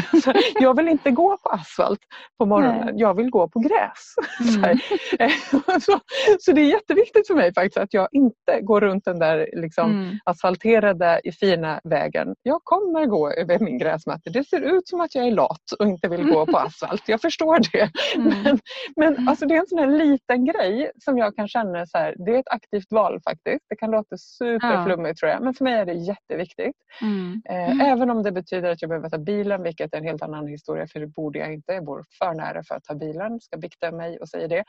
jag 0.60 0.78
vill 0.78 0.88
inte 0.88 1.12
gå 1.12 1.38
på 1.38 1.50
asfalt 1.50 2.00
på 2.38 2.46
morgonen, 2.46 2.86
nej. 2.86 2.94
jag 2.98 3.14
vill 3.14 3.30
gå 3.30 3.50
på 3.50 3.60
gräs. 3.60 4.16
Mm. 4.60 4.78
så, 5.82 6.00
så 6.40 6.52
det 6.52 6.62
är 6.62 6.66
jätteviktigt 6.66 7.28
för 7.28 7.36
mig 7.36 7.54
faktiskt 7.54 7.78
att 7.78 7.94
jag 7.94 8.08
inte 8.12 8.62
går 8.62 8.82
runt 8.82 9.06
den 9.06 9.20
där 9.20 9.50
liksom 9.54 9.92
mm. 9.92 10.20
asfalterade 10.26 11.22
fina 11.40 11.82
vägen. 11.84 12.36
Jag 12.44 12.62
kommer 12.64 13.06
gå 13.06 13.32
över 13.32 13.60
min 13.60 13.78
gräsmatta. 13.78 14.30
Det 14.30 14.44
ser 14.44 14.62
ut 14.62 14.88
som 14.88 15.02
att 15.02 15.16
jag 15.16 15.28
är 15.28 15.32
lat 15.32 15.72
och 15.80 15.86
inte 15.86 16.08
vill 16.08 16.24
gå 16.24 16.46
på 16.46 16.58
asfalt. 16.58 17.09
Jag 17.10 17.22
förstår 17.22 17.60
det. 17.72 17.92
Mm. 18.16 18.44
Men, 18.44 18.60
men 18.96 19.14
mm. 19.14 19.28
alltså, 19.28 19.46
det 19.46 19.56
är 19.56 19.60
en 19.60 19.68
sån 19.68 19.80
här 19.80 19.88
liten 19.88 20.46
grej 20.46 20.92
som 21.00 21.18
jag 21.18 21.36
kan 21.36 21.48
känna 21.48 21.86
så 21.86 21.98
här, 21.98 22.16
det 22.18 22.36
är 22.36 22.40
ett 22.40 22.48
aktivt 22.52 22.92
val 22.92 23.20
faktiskt. 23.22 23.66
Det 23.70 23.76
kan 23.76 23.92
låta 23.92 24.18
superflummigt 24.18 25.10
ja. 25.10 25.20
tror 25.20 25.32
jag 25.32 25.42
men 25.42 25.54
för 25.54 25.64
mig 25.64 25.74
är 25.74 25.86
det 25.86 25.94
jätteviktigt. 25.94 26.76
Mm. 27.02 27.42
Eh, 27.50 27.72
mm. 27.72 27.82
även 27.82 28.10
om 28.10 28.24
det 28.24 28.32
betyder 28.32 28.72
att 28.72 28.82
jag 28.82 28.90
behöver 28.90 29.10
ta 29.10 29.18
bilen 29.18 29.64
vilket 29.64 29.94
är 29.94 29.98
en 29.98 30.04
helt 30.04 30.22
annan 30.22 30.48
historia 30.48 30.88
för 30.88 31.00
det 31.00 31.08
borde 31.08 31.40
jag 31.40 31.54
inte. 31.54 31.74
Jag 31.74 31.86
bor 31.86 32.06
för 32.20 32.34
nära 32.34 32.64
för 32.64 32.76
att 32.76 32.84
ta 32.84 32.96
bilen, 32.96 33.40
ska 33.42 33.58
bikta 33.58 33.92
mig 33.92 34.20
och 34.20 34.30
säga 34.30 34.48
det. 34.48 34.64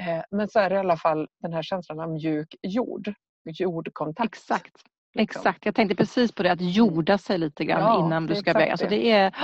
Eh, 0.00 0.22
men 0.30 0.48
så 0.48 0.58
är 0.58 0.70
det 0.70 0.76
i 0.76 0.78
alla 0.78 0.96
fall 0.96 1.28
den 1.42 1.52
här 1.52 1.62
känslan 1.62 2.00
av 2.00 2.10
mjuk 2.10 2.54
jord, 2.62 3.14
jordkontakt. 3.44 4.34
Exakt. 4.34 4.76
Liksom. 5.14 5.40
Exakt, 5.40 5.66
jag 5.66 5.74
tänkte 5.74 5.96
precis 5.96 6.32
på 6.32 6.42
det 6.42 6.52
att 6.52 6.60
jorda 6.60 7.18
sig 7.18 7.38
lite 7.38 7.64
grann 7.64 7.80
ja, 7.80 8.06
innan 8.06 8.26
du 8.26 8.34
ska 8.34 8.52
väga. 8.52 8.72
Alltså 8.72 8.86
det 8.86 9.10
är, 9.10 9.34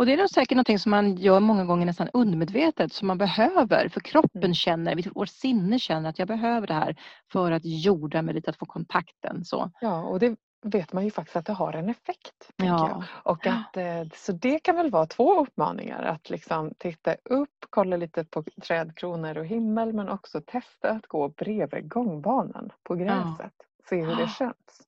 och 0.00 0.06
det 0.06 0.12
är 0.12 0.16
nog 0.16 0.30
säkert 0.30 0.56
något 0.56 0.80
som 0.80 0.90
man 0.90 1.16
gör 1.16 1.40
många 1.40 1.64
gånger 1.64 1.86
nästan 1.86 2.08
undermedvetet 2.12 2.92
som 2.92 3.08
man 3.08 3.18
behöver 3.18 3.88
för 3.88 4.00
kroppen 4.00 4.42
mm. 4.42 4.54
känner, 4.54 5.10
vårt 5.14 5.28
sinne 5.28 5.78
känner 5.78 6.10
att 6.10 6.18
jag 6.18 6.28
behöver 6.28 6.66
det 6.66 6.74
här 6.74 6.96
för 7.32 7.52
att 7.52 7.62
jorda 7.64 8.22
mig 8.22 8.34
lite, 8.34 8.50
att 8.50 8.56
få 8.56 8.66
kontakten. 8.66 9.44
Så. 9.44 9.70
Ja 9.80 10.02
och 10.02 10.18
det 10.18 10.36
vet 10.62 10.92
man 10.92 11.04
ju 11.04 11.10
faktiskt 11.10 11.36
att 11.36 11.46
det 11.46 11.52
har 11.52 11.72
en 11.72 11.88
effekt. 11.88 12.50
Ja. 12.56 13.04
Och 13.10 13.46
att, 13.46 13.76
eh, 13.76 14.04
så 14.14 14.32
det 14.32 14.58
kan 14.58 14.76
väl 14.76 14.90
vara 14.90 15.06
två 15.06 15.40
uppmaningar 15.40 16.02
att 16.02 16.30
liksom 16.30 16.74
titta 16.78 17.14
upp, 17.24 17.66
kolla 17.70 17.96
lite 17.96 18.24
på 18.24 18.44
trädkronor 18.62 19.38
och 19.38 19.46
himmel 19.46 19.92
men 19.92 20.08
också 20.08 20.40
testa 20.40 20.90
att 20.90 21.06
gå 21.06 21.28
bredvid 21.28 21.88
gångbanan 21.88 22.72
på 22.82 22.94
gräset. 22.94 23.36
Ja. 23.38 23.64
Se 23.88 24.04
hur 24.04 24.16
det 24.16 24.28
känns. 24.28 24.86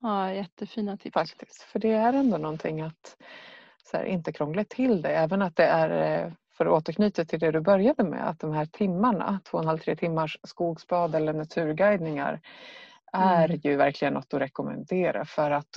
Ja, 0.00 0.32
jättefina 0.32 0.96
tips. 0.96 1.14
Faktiskt, 1.14 1.62
för 1.62 1.78
det 1.78 1.92
är 1.92 2.12
ändå 2.12 2.36
någonting 2.36 2.80
att 2.80 3.16
här, 3.92 4.04
inte 4.04 4.32
krångla 4.32 4.64
till 4.64 5.02
det. 5.02 5.10
Även 5.10 5.42
att 5.42 5.56
det 5.56 5.64
är, 5.64 6.24
eh, 6.24 6.32
för 6.56 6.66
att 6.66 6.72
återknyta 6.72 7.24
till 7.24 7.40
det 7.40 7.50
du 7.50 7.60
började 7.60 8.04
med, 8.04 8.28
att 8.28 8.40
de 8.40 8.52
här 8.52 8.66
timmarna, 8.66 9.40
två 9.44 9.56
och 9.58 9.62
en 9.62 9.68
halv, 9.68 9.78
tre 9.78 9.96
timmars 9.96 10.38
skogsbad 10.42 11.14
eller 11.14 11.32
naturguidningar 11.32 12.40
är 13.12 13.44
mm. 13.44 13.60
ju 13.64 13.76
verkligen 13.76 14.14
något 14.14 14.34
att 14.34 14.40
rekommendera 14.40 15.24
för 15.24 15.50
att 15.50 15.68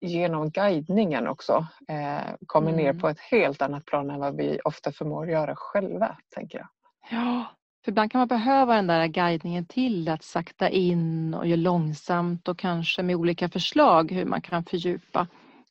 genom 0.00 0.50
guidningen 0.50 1.28
också 1.28 1.66
eh, 1.88 2.34
kommer 2.46 2.72
mm. 2.72 2.84
ner 2.84 2.92
på 2.92 3.08
ett 3.08 3.20
helt 3.20 3.62
annat 3.62 3.84
plan 3.84 4.10
än 4.10 4.20
vad 4.20 4.36
vi 4.36 4.60
ofta 4.64 4.92
förmår 4.92 5.30
göra 5.30 5.56
själva, 5.56 6.16
tänker 6.34 6.58
jag. 6.58 6.68
Ja, 7.10 7.44
för 7.84 7.90
ibland 7.90 8.12
kan 8.12 8.18
man 8.18 8.28
behöva 8.28 8.74
den 8.76 8.86
där 8.86 9.06
guidningen 9.06 9.66
till 9.66 10.08
att 10.08 10.22
sakta 10.22 10.68
in 10.68 11.34
och 11.34 11.46
göra 11.46 11.60
långsamt 11.60 12.48
och 12.48 12.58
kanske 12.58 13.02
med 13.02 13.16
olika 13.16 13.48
förslag 13.48 14.12
hur 14.12 14.24
man 14.24 14.42
kan 14.42 14.64
fördjupa 14.64 15.26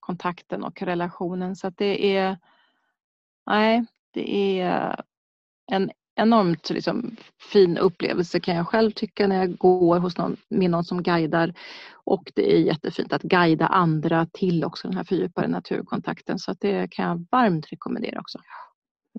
kontakten 0.05 0.63
och 0.63 0.81
relationen. 0.81 1.55
Så 1.55 1.67
att 1.67 1.77
det 1.77 2.17
är, 2.17 2.37
nej, 3.45 3.85
det 4.11 4.59
är 4.59 5.01
en 5.71 5.91
enormt 6.15 6.69
liksom, 6.69 7.15
fin 7.51 7.77
upplevelse 7.77 8.39
kan 8.39 8.55
jag 8.55 8.67
själv 8.67 8.91
tycka 8.91 9.27
när 9.27 9.35
jag 9.35 9.57
går 9.57 9.99
hos 9.99 10.17
någon, 10.17 10.37
med 10.49 10.71
någon 10.71 10.83
som 10.83 11.03
guidar. 11.03 11.53
Och 12.05 12.31
det 12.35 12.55
är 12.55 12.59
jättefint 12.59 13.13
att 13.13 13.21
guida 13.21 13.67
andra 13.67 14.27
till 14.33 14.63
också 14.63 14.87
den 14.87 14.97
här 14.97 15.03
fördjupade 15.03 15.47
naturkontakten. 15.47 16.39
Så 16.39 16.51
att 16.51 16.59
det 16.59 16.91
kan 16.91 17.05
jag 17.05 17.25
varmt 17.31 17.71
rekommendera 17.71 18.19
också. 18.19 18.39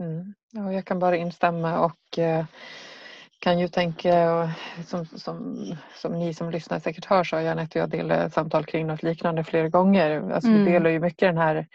Mm. 0.00 0.34
Ja, 0.52 0.72
jag 0.72 0.84
kan 0.84 0.98
bara 0.98 1.16
instämma 1.16 1.78
och 1.78 2.18
eh, 2.18 2.44
kan 3.44 3.58
ju 3.58 3.68
tänka, 3.68 4.50
som, 4.86 5.06
som, 5.06 5.56
som 5.94 6.12
ni 6.12 6.34
som 6.34 6.50
lyssnar 6.50 6.78
säkert 6.78 7.04
hör 7.04 7.24
så 7.24 7.36
har 7.36 7.42
Janette 7.42 7.78
och 7.78 7.82
jag 7.82 7.90
delat 7.90 8.34
samtal 8.34 8.64
kring 8.64 8.86
något 8.86 9.02
liknande 9.02 9.44
flera 9.44 9.68
gånger. 9.68 10.32
Alltså 10.32 10.50
mm. 10.50 10.64
Vi 10.64 10.72
delar 10.72 10.90
ju 10.90 11.00
mycket 11.00 11.28
den 11.28 11.38
här 11.38 11.66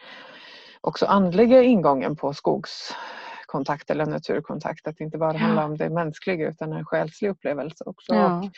också 0.81 1.05
andliga 1.05 1.63
ingången 1.63 2.15
på 2.15 2.33
skogskontakt 2.33 3.89
eller 3.89 4.05
naturkontakt. 4.05 4.87
Att 4.87 4.97
det 4.97 5.03
inte 5.03 5.17
bara 5.17 5.33
ja. 5.33 5.39
handlar 5.39 5.65
om 5.65 5.77
det 5.77 5.89
mänskliga 5.89 6.49
utan 6.49 6.73
en 6.73 6.85
själslig 6.85 7.29
upplevelse 7.29 7.83
också. 7.85 8.13
Ja. 8.13 8.39
Och 8.39 8.51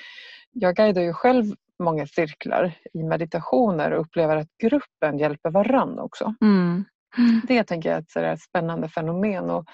jag 0.52 0.76
guidar 0.76 1.02
ju 1.02 1.14
själv 1.14 1.46
många 1.80 2.08
cirklar 2.08 2.74
i 2.94 3.04
meditationer 3.04 3.92
och 3.92 4.02
upplever 4.02 4.38
att 4.38 4.58
gruppen 4.64 5.18
hjälper 5.18 5.50
varann 5.50 6.00
också. 6.00 6.36
Mm. 6.42 6.86
Mm. 7.18 7.42
Det 7.48 7.64
tänker 7.64 7.90
jag 7.90 8.24
är 8.24 8.34
ett 8.34 8.42
spännande 8.42 8.90
fenomen. 8.90 9.50
Och 9.50 9.66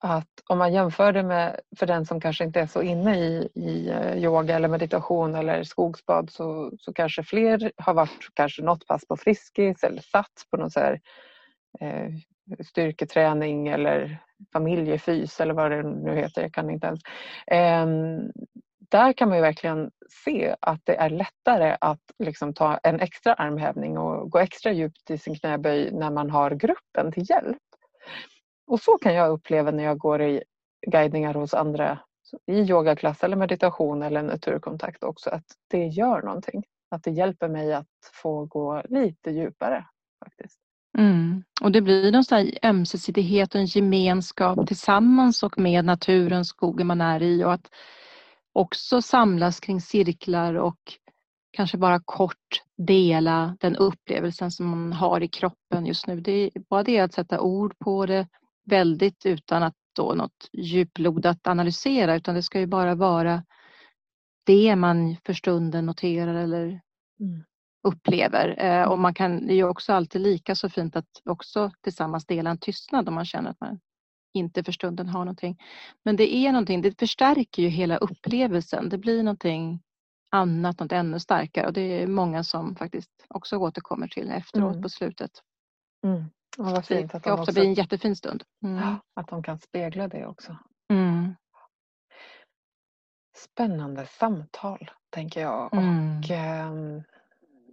att 0.00 0.28
om 0.48 0.58
man 0.58 0.72
jämför 0.72 1.12
det 1.12 1.22
med 1.22 1.60
för 1.76 1.86
den 1.86 2.06
som 2.06 2.20
kanske 2.20 2.44
inte 2.44 2.60
är 2.60 2.66
så 2.66 2.82
inne 2.82 3.18
i, 3.18 3.48
i 3.54 3.88
eh, 3.88 4.16
yoga 4.16 4.56
eller 4.56 4.68
meditation 4.68 5.34
eller 5.34 5.62
skogsbad 5.62 6.30
så, 6.30 6.72
så 6.78 6.92
kanske 6.92 7.22
fler 7.22 7.72
har 7.76 7.94
varit 7.94 8.28
kanske 8.34 8.62
något 8.62 8.86
pass 8.86 9.06
på 9.08 9.16
Friskis 9.16 9.84
eller 9.84 10.02
satt 10.02 10.32
på 10.50 10.56
någon 10.56 10.70
så 10.70 10.80
här, 10.80 11.00
eh, 11.80 12.08
styrketräning 12.64 13.68
eller 13.68 14.18
familjefys 14.52 15.40
eller 15.40 15.54
vad 15.54 15.70
det 15.70 15.82
nu 15.82 16.16
heter, 16.16 16.42
jag 16.42 16.52
kan 16.52 16.70
inte 16.70 16.86
ens. 16.86 17.00
Eh, 17.46 17.86
där 18.90 19.12
kan 19.12 19.28
man 19.28 19.38
ju 19.38 19.42
verkligen 19.42 19.90
se 20.24 20.56
att 20.60 20.80
det 20.84 20.96
är 20.96 21.10
lättare 21.10 21.76
att 21.80 22.00
liksom 22.18 22.54
ta 22.54 22.78
en 22.82 23.00
extra 23.00 23.34
armhävning 23.34 23.98
och 23.98 24.30
gå 24.30 24.38
extra 24.38 24.72
djupt 24.72 25.10
i 25.10 25.18
sin 25.18 25.34
knäböj 25.34 25.90
när 25.92 26.10
man 26.10 26.30
har 26.30 26.50
gruppen 26.50 27.12
till 27.12 27.30
hjälp. 27.30 27.67
Och 28.68 28.80
så 28.80 28.98
kan 28.98 29.14
jag 29.14 29.30
uppleva 29.30 29.70
när 29.70 29.84
jag 29.84 29.98
går 29.98 30.22
i 30.22 30.42
guidningar 30.86 31.34
hos 31.34 31.54
andra 31.54 31.98
i 32.46 32.60
yogaklass 32.60 33.24
eller 33.24 33.36
meditation 33.36 34.02
eller 34.02 34.22
naturkontakt 34.22 35.04
också 35.04 35.30
att 35.30 35.44
det 35.70 35.86
gör 35.86 36.22
någonting. 36.22 36.64
Att 36.90 37.02
det 37.02 37.10
hjälper 37.10 37.48
mig 37.48 37.72
att 37.72 37.86
få 38.22 38.44
gå 38.44 38.82
lite 38.88 39.30
djupare 39.30 39.84
faktiskt. 40.24 40.58
Mm. 40.98 41.44
Och 41.60 41.72
det 41.72 41.80
blir 41.80 42.12
någon 42.12 42.24
sån 42.24 42.50
ömsesidighet 42.62 43.54
och 43.54 43.60
en 43.60 43.66
gemenskap 43.66 44.66
tillsammans 44.66 45.42
och 45.42 45.58
med 45.58 45.84
naturen, 45.84 46.44
skogen 46.44 46.86
man 46.86 47.00
är 47.00 47.22
i 47.22 47.44
och 47.44 47.52
att 47.52 47.70
också 48.52 49.02
samlas 49.02 49.60
kring 49.60 49.80
cirklar 49.80 50.54
och 50.54 50.78
kanske 51.50 51.78
bara 51.78 52.00
kort 52.04 52.62
dela 52.76 53.56
den 53.60 53.76
upplevelsen 53.76 54.50
som 54.50 54.66
man 54.68 54.92
har 54.92 55.20
i 55.20 55.28
kroppen 55.28 55.86
just 55.86 56.06
nu. 56.06 56.20
Det 56.20 56.32
är 56.32 56.50
bara 56.70 56.82
det 56.82 57.00
att 57.00 57.14
sätta 57.14 57.40
ord 57.40 57.78
på 57.78 58.06
det, 58.06 58.26
väldigt 58.68 59.26
utan 59.26 59.62
att 59.62 59.74
då 59.96 60.14
något 60.14 60.48
djuplodat 60.52 61.46
analysera 61.46 62.16
utan 62.16 62.34
det 62.34 62.42
ska 62.42 62.60
ju 62.60 62.66
bara 62.66 62.94
vara 62.94 63.42
det 64.46 64.76
man 64.76 65.16
för 65.26 65.32
stunden 65.32 65.86
noterar 65.86 66.34
eller 66.34 66.80
mm. 67.20 67.44
upplever. 67.82 68.64
Eh, 68.64 68.88
och 68.88 68.98
man 68.98 69.14
kan, 69.14 69.46
det 69.46 69.52
är 69.52 69.56
ju 69.56 69.68
också 69.68 69.92
alltid 69.92 70.20
lika 70.20 70.54
så 70.54 70.68
fint 70.68 70.96
att 70.96 71.22
också 71.24 71.70
tillsammans 71.80 72.26
dela 72.26 72.50
en 72.50 72.58
tystnad 72.58 73.08
om 73.08 73.14
man 73.14 73.24
känner 73.24 73.50
att 73.50 73.60
man 73.60 73.80
inte 74.34 74.64
för 74.64 74.72
stunden 74.72 75.08
har 75.08 75.20
någonting. 75.20 75.58
Men 76.04 76.16
det 76.16 76.34
är 76.34 76.52
någonting, 76.52 76.82
det 76.82 76.98
förstärker 76.98 77.62
ju 77.62 77.68
hela 77.68 77.96
upplevelsen. 77.96 78.88
Det 78.88 78.98
blir 78.98 79.22
någonting 79.22 79.82
annat, 80.30 80.80
något 80.80 80.92
ännu 80.92 81.20
starkare 81.20 81.66
och 81.66 81.72
det 81.72 82.02
är 82.02 82.06
många 82.06 82.44
som 82.44 82.76
faktiskt 82.76 83.10
också 83.28 83.56
återkommer 83.56 84.08
till 84.08 84.30
efteråt 84.30 84.72
mm. 84.72 84.82
på 84.82 84.88
slutet. 84.88 85.30
Mm. 86.04 86.24
Ja, 86.58 86.64
vad 86.64 86.84
fint 86.86 87.12
det 87.12 87.20
kan 87.20 87.38
också... 87.40 87.52
bli 87.52 87.66
en 87.66 87.74
jättefin 87.74 88.16
stund. 88.16 88.44
Mm. 88.64 88.96
Att 89.14 89.28
de 89.28 89.42
kan 89.42 89.58
spegla 89.58 90.08
det 90.08 90.26
också. 90.26 90.56
Mm. 90.92 91.34
Spännande 93.36 94.06
samtal 94.06 94.90
tänker 95.10 95.40
jag. 95.40 95.74
Mm. 95.74 96.18
Och 96.18 96.30
eh, 96.30 97.02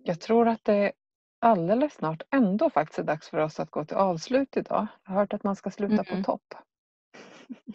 Jag 0.03 0.21
tror 0.21 0.47
att 0.47 0.63
det 0.63 0.91
alldeles 1.39 1.93
snart 1.93 2.21
ändå 2.31 2.69
faktiskt 2.69 2.99
är 2.99 3.03
dags 3.03 3.29
för 3.29 3.37
oss 3.37 3.59
att 3.59 3.71
gå 3.71 3.85
till 3.85 3.97
avslut 3.97 4.57
idag. 4.57 4.87
Jag 5.03 5.11
har 5.11 5.19
hört 5.19 5.33
att 5.33 5.43
man 5.43 5.55
ska 5.55 5.71
sluta 5.71 6.03
på 6.03 6.23
topp. 6.23 6.53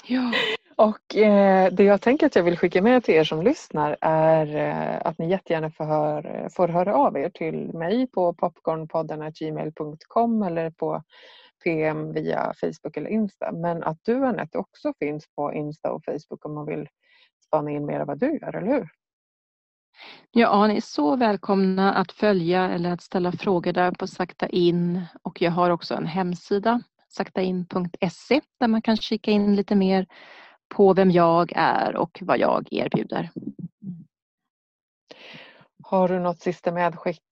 Ja. 0.05 0.33
Och 0.81 1.16
eh, 1.16 1.73
det 1.73 1.85
jag 1.85 2.01
tänker 2.01 2.27
att 2.27 2.37
jag 2.37 2.43
vill 2.43 2.59
skicka 2.59 2.83
med 2.83 3.05
till 3.05 3.14
er 3.14 3.25
som 3.25 3.43
lyssnar 3.43 3.97
är 4.01 4.57
eh, 4.57 5.01
att 5.05 5.19
ni 5.19 5.31
jättegärna 5.31 5.71
får, 5.71 5.85
hör, 5.85 6.49
får 6.49 6.69
höra 6.69 6.95
av 6.95 7.16
er 7.16 7.31
till 7.31 7.75
mig 7.75 8.07
på 8.07 8.35
popcornpodden.gmail.com 8.35 10.43
eller 10.43 10.71
på 10.71 11.03
PM 11.64 12.12
via 12.12 12.55
Facebook 12.61 12.97
eller 12.97 13.11
Insta. 13.11 13.53
Men 13.53 13.83
att 13.83 13.99
du 14.03 14.27
Anette 14.27 14.59
också 14.59 14.93
finns 14.99 15.25
på 15.37 15.55
Insta 15.55 15.93
och 15.93 16.05
Facebook 16.05 16.45
om 16.45 16.55
man 16.55 16.66
vill 16.66 16.88
spana 17.47 17.70
in 17.70 17.87
mer 17.87 18.01
av 18.01 18.07
vad 18.07 18.18
du 18.18 18.39
gör, 18.43 18.57
eller 18.57 18.72
hur? 18.72 18.89
Ja, 20.31 20.66
ni 20.66 20.76
är 20.76 20.81
så 20.81 21.16
välkomna 21.16 21.95
att 21.95 22.12
följa 22.12 22.70
eller 22.70 22.93
att 22.93 23.03
ställa 23.03 23.33
frågor 23.33 23.72
där 23.72 23.93
på 23.93 24.07
Sakta 24.07 24.49
in 24.49 25.03
och 25.22 25.43
jag 25.43 25.51
har 25.51 25.70
också 25.70 25.95
en 25.95 26.07
hemsida 26.07 26.83
saktain.se 27.09 28.41
där 28.61 28.68
man 28.68 28.83
kan 28.83 28.97
kika 28.97 29.31
in 29.31 29.57
lite 29.57 29.74
mer 29.74 30.07
på 30.71 30.95
vem 30.95 31.11
jag 31.11 31.53
är 31.57 31.97
och 31.97 32.18
vad 32.23 32.39
jag 32.39 32.68
erbjuder. 32.71 33.31
Har 35.83 36.09
du 36.09 36.18
något 36.18 36.41
sista 36.41 36.73
medskick 36.73 37.23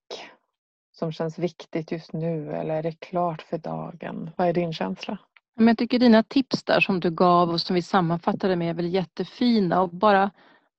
som 0.92 1.12
känns 1.12 1.38
viktigt 1.38 1.92
just 1.92 2.12
nu 2.12 2.52
eller 2.52 2.74
är 2.74 2.82
det 2.82 2.92
klart 2.92 3.42
för 3.42 3.58
dagen? 3.58 4.30
Vad 4.36 4.48
är 4.48 4.52
din 4.52 4.72
känsla? 4.72 5.18
jag 5.54 5.78
tycker 5.78 5.98
dina 5.98 6.22
tips 6.22 6.64
där 6.64 6.80
som 6.80 7.00
du 7.00 7.10
gav 7.10 7.50
och 7.50 7.60
som 7.60 7.74
vi 7.74 7.82
sammanfattade 7.82 8.56
med 8.56 8.70
är 8.70 8.74
väl 8.74 8.94
jättefina 8.94 9.82
och 9.82 9.88
bara, 9.88 10.30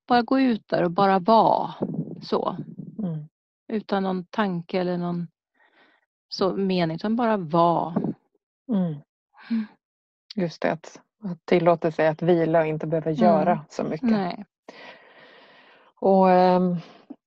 bara 0.07 0.21
gå 0.21 0.39
ut 0.39 0.67
där 0.67 0.83
och 0.83 0.91
bara 0.91 1.19
vara 1.19 1.73
så. 2.21 2.57
Mm. 2.99 3.27
Utan 3.67 4.03
någon 4.03 4.25
tanke 4.25 4.79
eller 4.79 4.97
någon 4.97 5.27
så 6.29 6.55
mening 6.55 6.95
utan 6.95 7.15
bara 7.15 7.37
vara. 7.37 7.95
Mm. 8.69 8.95
Just 10.35 10.61
det, 10.61 10.71
att, 10.71 11.01
att 11.23 11.45
tillåta 11.45 11.91
sig 11.91 12.07
att 12.07 12.21
vila 12.21 12.59
och 12.59 12.67
inte 12.67 12.87
behöva 12.87 13.11
Mm. 13.11 13.23
göra 13.23 13.65
så 13.69 13.83
mycket. 13.83 14.09
Nej. 14.09 14.45
Och 16.01 16.31
ehm, 16.31 16.75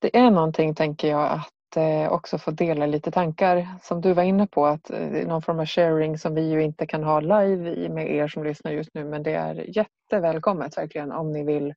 det 0.01 0.17
är 0.19 0.31
någonting, 0.31 0.75
tänker 0.75 1.09
jag, 1.11 1.33
att 1.33 1.77
eh, 1.77 2.13
också 2.13 2.39
få 2.39 2.51
dela 2.51 2.87
lite 2.87 3.11
tankar 3.11 3.69
som 3.83 4.01
du 4.01 4.13
var 4.13 4.23
inne 4.23 4.47
på, 4.47 4.67
att 4.67 4.91
eh, 4.91 5.29
någon 5.29 5.43
form 5.43 5.61
av 5.61 5.67
sharing 5.67 6.19
som 6.19 6.35
vi 6.35 6.51
ju 6.51 6.63
inte 6.63 6.87
kan 6.87 7.05
ha 7.05 7.21
live 7.21 7.89
med 7.89 8.11
er 8.15 8.29
som 8.29 8.45
lyssnar 8.45 8.73
just 8.73 8.95
nu, 8.95 9.05
men 9.05 9.23
det 9.23 9.35
är 9.35 9.77
jättevälkommet 9.79 10.79
verkligen 10.79 11.13
om 11.13 11.33
ni 11.33 11.45
vill 11.45 11.69
eh, 11.69 11.75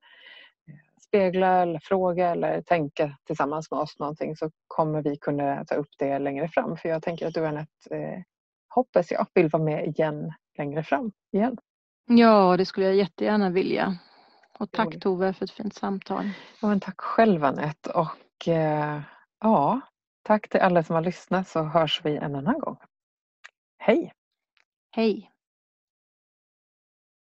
spegla 1.08 1.62
eller 1.62 1.80
fråga 1.84 2.30
eller 2.32 2.62
tänka 2.62 3.18
tillsammans 3.28 3.72
med 3.72 3.80
oss 3.80 4.00
någonting 4.00 4.36
så 4.36 4.52
kommer 4.68 5.02
vi 5.02 5.18
kunna 5.18 5.66
ta 5.66 5.76
upp 5.76 5.90
det 6.00 6.20
längre 6.20 6.48
fram. 6.50 6.78
För 6.78 6.90
jag 6.90 7.04
tänker 7.04 7.28
att 7.28 7.34
du 7.34 7.48
Anette, 7.48 7.96
eh, 7.98 8.20
hoppas 8.76 9.12
jag, 9.12 9.28
vill 9.34 9.50
vara 9.50 9.64
med 9.64 9.88
igen 9.88 10.34
längre 10.58 10.84
fram 10.84 11.12
igen. 11.34 11.58
Ja, 12.06 12.58
det 12.58 12.66
skulle 12.66 12.86
jag 12.86 12.96
jättegärna 12.96 13.50
vilja. 13.50 13.98
Och 14.60 14.72
tack. 14.72 15.00
Tove 15.00 15.34
för 15.34 15.46
ett 15.46 15.52
fint 15.52 15.76
samtal. 15.76 16.30
Ja, 16.62 16.68
men 16.68 16.80
tack 16.80 17.02
själv 17.02 17.46
Anette 17.46 17.90
och 17.90 18.48
eh, 18.48 19.02
ja, 19.40 19.82
tack 20.24 20.50
till 20.50 20.60
alla 20.60 20.84
som 20.84 20.96
har 20.96 21.02
lyssnat 21.02 21.48
så 21.48 21.64
hörs 21.64 22.02
vi 22.04 22.18
en 22.18 22.36
annan 22.36 22.60
gång. 22.60 22.78
Hej! 23.78 24.14
Hej! 24.92 25.32